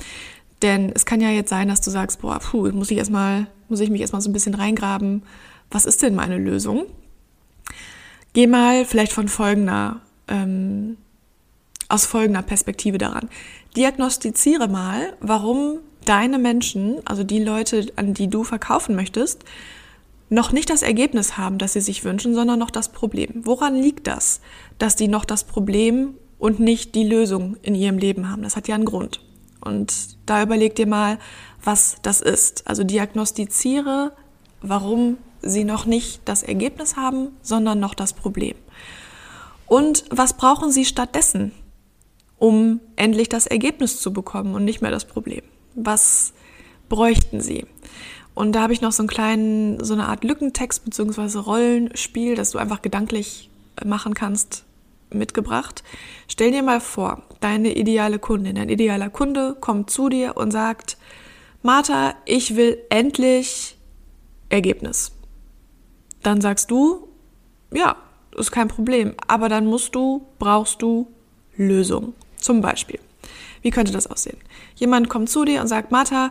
Denn 0.62 0.90
es 0.92 1.06
kann 1.06 1.20
ja 1.20 1.30
jetzt 1.30 1.50
sein, 1.50 1.68
dass 1.68 1.80
du 1.80 1.90
sagst, 1.90 2.20
boah, 2.20 2.40
puh, 2.40 2.70
muss 2.72 2.90
ich 2.90 2.98
erstmal, 2.98 3.46
muss 3.68 3.80
ich 3.80 3.90
mich 3.90 4.00
erstmal 4.00 4.22
so 4.22 4.30
ein 4.30 4.32
bisschen 4.32 4.54
reingraben. 4.54 5.22
Was 5.70 5.86
ist 5.86 6.02
denn 6.02 6.16
meine 6.16 6.38
Lösung? 6.38 6.86
Geh 8.38 8.46
mal 8.46 8.84
vielleicht 8.84 9.12
von 9.12 9.26
folgender, 9.26 10.00
ähm, 10.28 10.96
aus 11.88 12.06
folgender 12.06 12.42
Perspektive 12.42 12.96
daran. 12.96 13.28
Diagnostiziere 13.76 14.68
mal, 14.68 15.16
warum 15.18 15.80
deine 16.04 16.38
Menschen, 16.38 17.04
also 17.04 17.24
die 17.24 17.42
Leute, 17.42 17.88
an 17.96 18.14
die 18.14 18.30
du 18.30 18.44
verkaufen 18.44 18.94
möchtest, 18.94 19.42
noch 20.28 20.52
nicht 20.52 20.70
das 20.70 20.82
Ergebnis 20.82 21.36
haben, 21.36 21.58
das 21.58 21.72
sie 21.72 21.80
sich 21.80 22.04
wünschen, 22.04 22.32
sondern 22.32 22.60
noch 22.60 22.70
das 22.70 22.90
Problem. 22.90 23.44
Woran 23.44 23.74
liegt 23.74 24.06
das, 24.06 24.40
dass 24.78 24.94
die 24.94 25.08
noch 25.08 25.24
das 25.24 25.42
Problem 25.42 26.14
und 26.38 26.60
nicht 26.60 26.94
die 26.94 27.08
Lösung 27.08 27.56
in 27.62 27.74
ihrem 27.74 27.98
Leben 27.98 28.30
haben? 28.30 28.44
Das 28.44 28.54
hat 28.54 28.68
ja 28.68 28.76
einen 28.76 28.84
Grund. 28.84 29.20
Und 29.60 30.16
da 30.26 30.44
überleg 30.44 30.76
dir 30.76 30.86
mal, 30.86 31.18
was 31.64 31.96
das 32.02 32.20
ist. 32.20 32.68
Also 32.68 32.84
diagnostiziere, 32.84 34.12
warum 34.62 35.18
sie 35.42 35.64
noch 35.64 35.86
nicht 35.86 36.22
das 36.24 36.42
Ergebnis 36.42 36.96
haben, 36.96 37.28
sondern 37.42 37.80
noch 37.80 37.94
das 37.94 38.12
Problem. 38.12 38.56
Und 39.66 40.04
was 40.10 40.34
brauchen 40.34 40.72
sie 40.72 40.84
stattdessen, 40.84 41.52
um 42.38 42.80
endlich 42.96 43.28
das 43.28 43.46
Ergebnis 43.46 44.00
zu 44.00 44.12
bekommen 44.12 44.54
und 44.54 44.64
nicht 44.64 44.80
mehr 44.80 44.90
das 44.90 45.04
Problem? 45.04 45.42
Was 45.74 46.32
bräuchten 46.88 47.40
sie? 47.40 47.66
Und 48.34 48.52
da 48.52 48.62
habe 48.62 48.72
ich 48.72 48.80
noch 48.80 48.92
so 48.92 49.02
einen 49.02 49.08
kleinen, 49.08 49.84
so 49.84 49.94
eine 49.94 50.06
Art 50.06 50.24
Lückentext 50.24 50.84
bzw. 50.84 51.38
Rollenspiel, 51.38 52.34
das 52.34 52.50
du 52.50 52.58
einfach 52.58 52.82
gedanklich 52.82 53.50
machen 53.84 54.14
kannst, 54.14 54.64
mitgebracht. 55.10 55.82
Stell 56.28 56.52
dir 56.52 56.62
mal 56.62 56.80
vor, 56.80 57.22
deine 57.40 57.76
ideale 57.76 58.18
Kundin, 58.18 58.56
dein 58.56 58.68
idealer 58.68 59.10
Kunde 59.10 59.56
kommt 59.58 59.90
zu 59.90 60.08
dir 60.08 60.36
und 60.36 60.52
sagt, 60.52 60.98
Martha, 61.62 62.14
ich 62.24 62.56
will 62.56 62.78
endlich 62.90 63.76
Ergebnis. 64.48 65.12
Dann 66.22 66.40
sagst 66.40 66.70
du, 66.70 67.08
ja, 67.72 67.96
ist 68.36 68.52
kein 68.52 68.68
Problem, 68.68 69.14
aber 69.26 69.48
dann 69.48 69.66
musst 69.66 69.94
du, 69.94 70.26
brauchst 70.38 70.82
du 70.82 71.08
Lösung. 71.56 72.14
Zum 72.38 72.60
Beispiel. 72.60 73.00
Wie 73.62 73.70
könnte 73.70 73.92
das 73.92 74.06
aussehen? 74.06 74.38
Jemand 74.76 75.08
kommt 75.08 75.28
zu 75.28 75.44
dir 75.44 75.60
und 75.60 75.66
sagt, 75.66 75.90
Martha, 75.90 76.30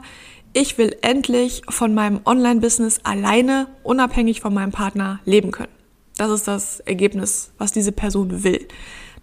ich 0.54 0.78
will 0.78 0.96
endlich 1.02 1.62
von 1.70 1.94
meinem 1.94 2.22
Online-Business 2.26 3.02
alleine, 3.04 3.68
unabhängig 3.84 4.42
von 4.42 4.54
meinem 4.54 4.72
Partner, 4.72 5.20
leben 5.26 5.52
können. 5.52 5.72
Das 6.18 6.32
ist 6.32 6.48
das 6.48 6.80
Ergebnis, 6.80 7.52
was 7.58 7.74
diese 7.74 7.92
Person 7.92 8.44
will. 8.44 8.68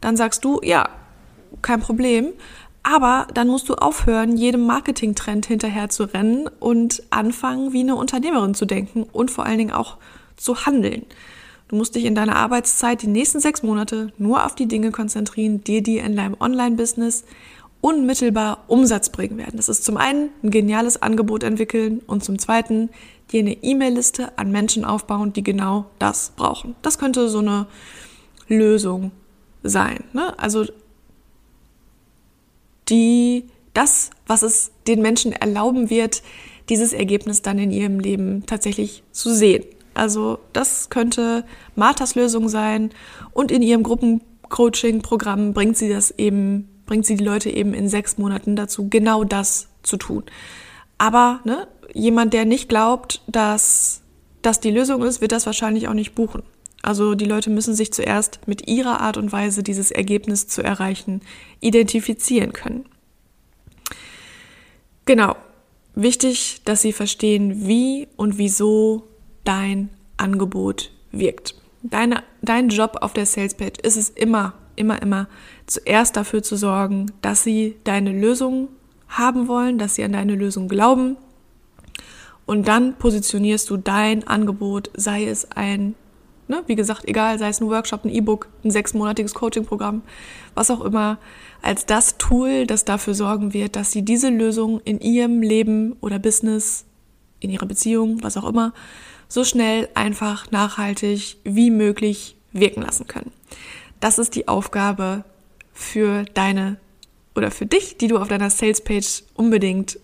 Dann 0.00 0.16
sagst 0.16 0.44
du, 0.44 0.60
ja, 0.62 0.88
kein 1.62 1.80
Problem, 1.80 2.32
aber 2.82 3.26
dann 3.32 3.48
musst 3.48 3.68
du 3.68 3.74
aufhören, 3.74 4.36
jedem 4.36 4.66
Marketingtrend 4.66 5.46
hinterher 5.46 5.88
zu 5.88 6.04
rennen 6.04 6.48
und 6.60 7.02
anfangen, 7.10 7.72
wie 7.72 7.80
eine 7.80 7.96
Unternehmerin 7.96 8.54
zu 8.54 8.66
denken 8.66 9.04
und 9.04 9.30
vor 9.30 9.46
allen 9.46 9.58
Dingen 9.58 9.72
auch 9.72 9.96
zu 10.36 10.66
handeln. 10.66 11.06
Du 11.68 11.76
musst 11.76 11.94
dich 11.94 12.04
in 12.04 12.14
deiner 12.14 12.36
Arbeitszeit 12.36 13.02
die 13.02 13.06
nächsten 13.06 13.40
sechs 13.40 13.62
Monate 13.62 14.12
nur 14.18 14.44
auf 14.44 14.54
die 14.54 14.68
Dinge 14.68 14.90
konzentrieren, 14.90 15.64
die 15.64 15.82
dir 15.82 16.04
in 16.04 16.16
deinem 16.16 16.36
Online-Business 16.38 17.24
unmittelbar 17.80 18.64
Umsatz 18.66 19.10
bringen 19.10 19.36
werden. 19.36 19.56
Das 19.56 19.68
ist 19.68 19.84
zum 19.84 19.96
einen 19.96 20.30
ein 20.42 20.50
geniales 20.50 21.02
Angebot 21.02 21.42
entwickeln 21.42 22.00
und 22.06 22.24
zum 22.24 22.38
zweiten 22.38 22.90
dir 23.30 23.40
eine 23.40 23.62
E-Mail-Liste 23.62 24.38
an 24.38 24.50
Menschen 24.50 24.84
aufbauen, 24.84 25.32
die 25.32 25.42
genau 25.42 25.86
das 25.98 26.32
brauchen. 26.36 26.76
Das 26.82 26.98
könnte 26.98 27.28
so 27.28 27.40
eine 27.40 27.66
Lösung 28.48 29.10
sein. 29.62 30.04
Ne? 30.12 30.38
Also 30.38 30.64
die, 32.88 33.44
das, 33.72 34.10
was 34.26 34.42
es 34.42 34.70
den 34.86 35.02
Menschen 35.02 35.32
erlauben 35.32 35.90
wird, 35.90 36.22
dieses 36.68 36.92
Ergebnis 36.92 37.42
dann 37.42 37.58
in 37.58 37.70
ihrem 37.70 38.00
Leben 38.00 38.46
tatsächlich 38.46 39.02
zu 39.12 39.34
sehen. 39.34 39.64
Also 39.94 40.38
das 40.52 40.90
könnte 40.90 41.44
Marthas 41.76 42.14
Lösung 42.14 42.48
sein 42.48 42.90
und 43.32 43.50
in 43.50 43.62
ihrem 43.62 43.82
Gruppencoaching-Programm 43.82 45.52
bringt 45.54 45.76
sie 45.76 45.88
das 45.88 46.10
eben 46.10 46.68
bringt 46.86 47.06
sie 47.06 47.16
die 47.16 47.24
Leute 47.24 47.50
eben 47.50 47.74
in 47.74 47.88
sechs 47.88 48.18
Monaten 48.18 48.56
dazu, 48.56 48.88
genau 48.88 49.24
das 49.24 49.68
zu 49.82 49.96
tun. 49.96 50.24
Aber 50.98 51.40
ne, 51.44 51.66
jemand, 51.92 52.34
der 52.34 52.44
nicht 52.44 52.68
glaubt, 52.68 53.22
dass 53.26 54.02
das 54.42 54.60
die 54.60 54.70
Lösung 54.70 55.02
ist, 55.02 55.20
wird 55.20 55.32
das 55.32 55.46
wahrscheinlich 55.46 55.88
auch 55.88 55.94
nicht 55.94 56.14
buchen. 56.14 56.42
Also 56.82 57.14
die 57.14 57.24
Leute 57.24 57.48
müssen 57.48 57.74
sich 57.74 57.92
zuerst 57.92 58.40
mit 58.46 58.68
ihrer 58.68 59.00
Art 59.00 59.16
und 59.16 59.32
Weise, 59.32 59.62
dieses 59.62 59.90
Ergebnis 59.90 60.48
zu 60.48 60.62
erreichen, 60.62 61.22
identifizieren 61.60 62.52
können. 62.52 62.84
Genau. 65.06 65.36
Wichtig, 65.94 66.60
dass 66.64 66.82
sie 66.82 66.92
verstehen, 66.92 67.66
wie 67.66 68.08
und 68.16 68.36
wieso 68.36 69.08
dein 69.44 69.90
Angebot 70.16 70.90
wirkt. 71.12 71.54
Deine, 71.82 72.22
dein 72.42 72.68
Job 72.70 72.98
auf 73.00 73.12
der 73.12 73.26
Salespage 73.26 73.80
ist 73.82 73.96
es 73.96 74.08
immer, 74.08 74.54
immer, 74.76 75.00
immer 75.02 75.28
zuerst 75.66 76.16
dafür 76.16 76.42
zu 76.42 76.56
sorgen, 76.56 77.12
dass 77.22 77.44
sie 77.44 77.76
deine 77.84 78.12
Lösung 78.12 78.68
haben 79.08 79.48
wollen, 79.48 79.78
dass 79.78 79.94
sie 79.94 80.04
an 80.04 80.12
deine 80.12 80.34
Lösung 80.34 80.68
glauben. 80.68 81.16
Und 82.46 82.68
dann 82.68 82.94
positionierst 82.94 83.68
du 83.70 83.76
dein 83.76 84.26
Angebot, 84.26 84.90
sei 84.94 85.24
es 85.24 85.50
ein, 85.52 85.94
ne, 86.48 86.62
wie 86.66 86.74
gesagt, 86.74 87.06
egal, 87.06 87.38
sei 87.38 87.48
es 87.48 87.60
ein 87.60 87.68
Workshop, 87.68 88.04
ein 88.04 88.10
E-Book, 88.10 88.48
ein 88.64 88.70
sechsmonatiges 88.70 89.34
Coaching-Programm, 89.34 90.02
was 90.54 90.70
auch 90.70 90.82
immer, 90.82 91.18
als 91.62 91.86
das 91.86 92.18
Tool, 92.18 92.66
das 92.66 92.84
dafür 92.84 93.14
sorgen 93.14 93.54
wird, 93.54 93.76
dass 93.76 93.92
sie 93.92 94.02
diese 94.02 94.28
Lösung 94.28 94.80
in 94.84 95.00
ihrem 95.00 95.40
Leben 95.40 95.96
oder 96.00 96.18
Business, 96.18 96.84
in 97.40 97.50
ihrer 97.50 97.66
Beziehung, 97.66 98.22
was 98.22 98.36
auch 98.36 98.48
immer, 98.48 98.72
so 99.28 99.44
schnell, 99.44 99.88
einfach, 99.94 100.50
nachhaltig 100.50 101.36
wie 101.44 101.70
möglich 101.70 102.36
wirken 102.52 102.82
lassen 102.82 103.06
können. 103.06 103.32
Das 104.00 104.18
ist 104.18 104.34
die 104.34 104.48
Aufgabe 104.48 105.24
für 105.72 106.24
deine 106.34 106.76
oder 107.34 107.50
für 107.50 107.66
dich, 107.66 107.96
die 107.96 108.06
du 108.06 108.18
auf 108.18 108.28
deiner 108.28 108.50
Salespage 108.50 109.22
unbedingt 109.34 109.98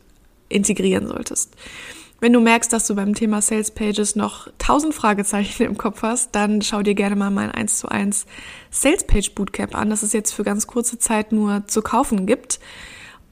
integrieren 0.49 1.07
solltest. 1.07 1.55
Wenn 2.21 2.35
du 2.35 2.41
merkst, 2.41 2.71
dass 2.73 2.87
du 2.87 2.95
beim 2.95 3.15
Thema 3.15 3.41
Sales 3.41 3.71
Pages 3.71 4.15
noch 4.15 4.49
tausend 4.59 4.95
Fragezeichen 4.95 5.63
im 5.63 5.79
Kopf 5.79 6.03
hast, 6.03 6.35
dann 6.35 6.61
schau 6.61 6.83
dir 6.83 6.95
gerne 6.95 7.17
mal 7.17 7.31
mein 7.31 7.51
1 7.51 7.79
zu 7.79 7.89
1 7.89 8.27
Sales 8.71 9.05
Page 9.05 9.35
Bootcamp 9.35 9.75
an, 9.75 9.89
das 9.89 10.03
es 10.03 10.13
jetzt 10.13 10.33
für 10.33 10.45
ganz 10.45 10.67
kurze 10.67 10.99
Zeit 10.99 11.33
nur 11.33 11.67
zu 11.67 11.81
kaufen 11.81 12.27
gibt. 12.27 12.61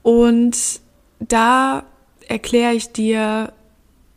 Und 0.02 0.80
da 1.20 1.84
erkläre 2.28 2.72
ich 2.72 2.92
dir, 2.92 3.52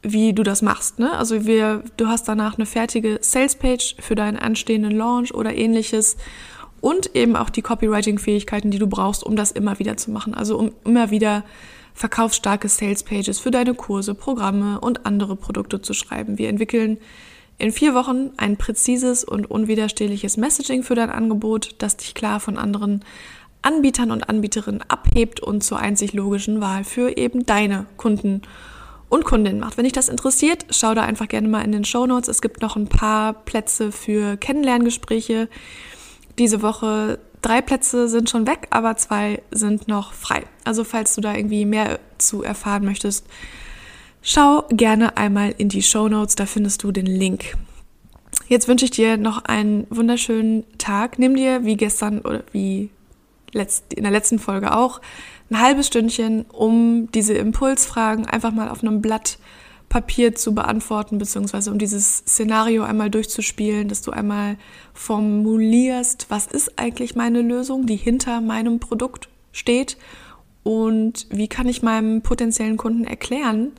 wie 0.03 0.33
du 0.33 0.43
das 0.43 0.61
machst. 0.61 0.99
Ne? 0.99 1.11
Also 1.13 1.45
wir, 1.45 1.83
du 1.97 2.07
hast 2.07 2.27
danach 2.27 2.55
eine 2.57 2.65
fertige 2.65 3.19
Sales 3.21 3.55
Page 3.55 3.95
für 3.99 4.15
deinen 4.15 4.37
anstehenden 4.37 4.91
Launch 4.91 5.33
oder 5.33 5.55
ähnliches 5.55 6.17
und 6.81 7.15
eben 7.15 7.35
auch 7.35 7.49
die 7.49 7.61
Copywriting-Fähigkeiten, 7.61 8.71
die 8.71 8.79
du 8.79 8.87
brauchst, 8.87 9.23
um 9.23 9.35
das 9.35 9.51
immer 9.51 9.77
wieder 9.77 9.97
zu 9.97 10.09
machen. 10.09 10.33
Also 10.33 10.57
um 10.57 10.71
immer 10.83 11.11
wieder 11.11 11.43
verkaufsstarke 11.93 12.67
Sales-Pages 12.67 13.39
für 13.39 13.51
deine 13.51 13.75
Kurse, 13.75 14.15
Programme 14.15 14.79
und 14.79 15.05
andere 15.05 15.35
Produkte 15.35 15.81
zu 15.81 15.93
schreiben. 15.93 16.37
Wir 16.37 16.49
entwickeln 16.49 16.97
in 17.59 17.71
vier 17.71 17.93
Wochen 17.93 18.31
ein 18.37 18.57
präzises 18.57 19.23
und 19.23 19.51
unwiderstehliches 19.51 20.37
Messaging 20.37 20.81
für 20.81 20.95
dein 20.95 21.11
Angebot, 21.11 21.75
das 21.77 21.97
dich 21.97 22.15
klar 22.15 22.39
von 22.39 22.57
anderen 22.57 23.05
Anbietern 23.61 24.09
und 24.09 24.27
Anbieterinnen 24.27 24.81
abhebt 24.87 25.39
und 25.41 25.63
zur 25.63 25.77
einzig 25.77 26.13
logischen 26.13 26.61
Wahl 26.61 26.83
für 26.83 27.15
eben 27.15 27.45
deine 27.45 27.85
Kunden 27.97 28.41
und 29.11 29.25
Kundinnen 29.25 29.59
macht. 29.59 29.77
Wenn 29.77 29.83
dich 29.83 29.93
das 29.93 30.09
interessiert, 30.09 30.65
schau 30.71 30.95
da 30.95 31.03
einfach 31.03 31.27
gerne 31.27 31.47
mal 31.47 31.61
in 31.61 31.71
den 31.71 31.85
Show 31.85 32.07
Notes. 32.07 32.27
Es 32.27 32.41
gibt 32.41 32.61
noch 32.61 32.75
ein 32.75 32.87
paar 32.87 33.33
Plätze 33.33 33.91
für 33.91 34.37
Kennenlerngespräche 34.37 35.47
diese 36.37 36.61
Woche 36.61 37.19
drei 37.41 37.61
Plätze 37.61 38.07
sind 38.07 38.29
schon 38.29 38.47
weg, 38.47 38.67
aber 38.69 38.97
zwei 38.97 39.41
sind 39.51 39.87
noch 39.87 40.13
frei. 40.13 40.43
Also 40.63 40.83
falls 40.83 41.15
du 41.15 41.21
da 41.21 41.35
irgendwie 41.35 41.65
mehr 41.65 41.99
zu 42.17 42.43
erfahren 42.43 42.85
möchtest, 42.85 43.25
schau 44.21 44.63
gerne 44.69 45.17
einmal 45.17 45.53
in 45.57 45.69
die 45.69 45.81
Show 45.81 46.07
Notes, 46.07 46.35
da 46.35 46.45
findest 46.45 46.83
du 46.83 46.91
den 46.91 47.05
Link. 47.05 47.55
Jetzt 48.47 48.67
wünsche 48.67 48.85
ich 48.85 48.91
dir 48.91 49.17
noch 49.17 49.45
einen 49.45 49.87
wunderschönen 49.89 50.65
Tag. 50.77 51.19
Nimm 51.19 51.35
dir 51.35 51.63
wie 51.63 51.77
gestern 51.77 52.19
oder 52.19 52.43
wie 52.51 52.89
in 53.53 54.03
der 54.03 54.11
letzten 54.11 54.39
Folge 54.39 54.75
auch 54.75 55.01
ein 55.51 55.59
halbes 55.59 55.87
Stündchen, 55.87 56.45
um 56.45 57.11
diese 57.11 57.33
Impulsfragen 57.33 58.25
einfach 58.25 58.51
mal 58.51 58.69
auf 58.69 58.81
einem 58.81 59.01
Blatt 59.01 59.37
Papier 59.89 60.33
zu 60.35 60.55
beantworten, 60.55 61.17
beziehungsweise 61.17 61.69
um 61.69 61.77
dieses 61.77 62.19
Szenario 62.19 62.83
einmal 62.83 63.09
durchzuspielen, 63.09 63.89
dass 63.89 64.01
du 64.01 64.11
einmal 64.11 64.57
formulierst, 64.93 66.27
was 66.29 66.47
ist 66.47 66.79
eigentlich 66.79 67.15
meine 67.15 67.41
Lösung, 67.41 67.85
die 67.85 67.97
hinter 67.97 68.39
meinem 68.39 68.79
Produkt 68.79 69.27
steht 69.51 69.97
und 70.63 71.27
wie 71.29 71.49
kann 71.49 71.67
ich 71.67 71.83
meinem 71.83 72.21
potenziellen 72.21 72.77
Kunden 72.77 73.03
erklären, 73.03 73.73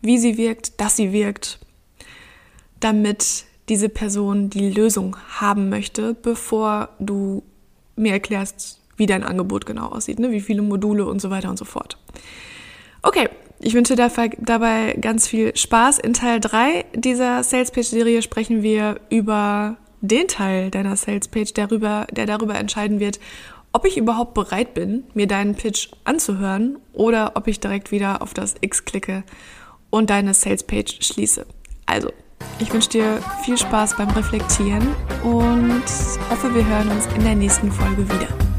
wie 0.00 0.18
sie 0.18 0.36
wirkt, 0.36 0.80
dass 0.80 0.96
sie 0.96 1.12
wirkt, 1.12 1.60
damit 2.80 3.44
diese 3.68 3.88
Person 3.88 4.50
die 4.50 4.70
Lösung 4.70 5.16
haben 5.28 5.68
möchte, 5.68 6.14
bevor 6.14 6.88
du 6.98 7.44
mir 7.94 8.14
erklärst, 8.14 8.81
wie 9.02 9.06
dein 9.06 9.24
Angebot 9.24 9.66
genau 9.66 9.88
aussieht, 9.88 10.20
ne? 10.20 10.30
wie 10.30 10.40
viele 10.40 10.62
Module 10.62 11.06
und 11.06 11.20
so 11.20 11.28
weiter 11.28 11.50
und 11.50 11.58
so 11.58 11.64
fort. 11.64 11.98
Okay, 13.02 13.28
ich 13.58 13.74
wünsche 13.74 13.96
dabei 13.96 14.96
ganz 15.00 15.26
viel 15.26 15.56
Spaß. 15.56 15.98
In 15.98 16.12
Teil 16.12 16.38
3 16.38 16.84
dieser 16.94 17.42
Sales 17.42 17.72
Page 17.72 17.88
Serie 17.88 18.22
sprechen 18.22 18.62
wir 18.62 19.00
über 19.10 19.76
den 20.02 20.28
Teil 20.28 20.70
deiner 20.70 20.94
Sales 20.94 21.26
Page, 21.26 21.52
darüber, 21.52 22.06
der 22.12 22.26
darüber 22.26 22.54
entscheiden 22.54 23.00
wird, 23.00 23.18
ob 23.72 23.84
ich 23.86 23.96
überhaupt 23.96 24.34
bereit 24.34 24.74
bin, 24.74 25.02
mir 25.14 25.26
deinen 25.26 25.56
Pitch 25.56 25.88
anzuhören 26.04 26.78
oder 26.92 27.32
ob 27.34 27.48
ich 27.48 27.58
direkt 27.58 27.90
wieder 27.90 28.22
auf 28.22 28.34
das 28.34 28.54
X 28.60 28.84
klicke 28.84 29.24
und 29.90 30.10
deine 30.10 30.32
Sales 30.32 30.62
Page 30.62 30.98
schließe. 31.00 31.44
Also, 31.86 32.10
Ich 32.58 32.72
wünsche 32.72 32.90
dir 32.90 33.20
viel 33.44 33.56
Spaß 33.56 33.96
beim 33.96 34.10
Reflektieren 34.10 34.86
und 35.24 35.84
hoffe, 36.30 36.54
wir 36.54 36.64
hören 36.66 36.88
uns 36.90 37.06
in 37.16 37.24
der 37.24 37.34
nächsten 37.34 37.72
Folge 37.72 38.08
wieder. 38.08 38.51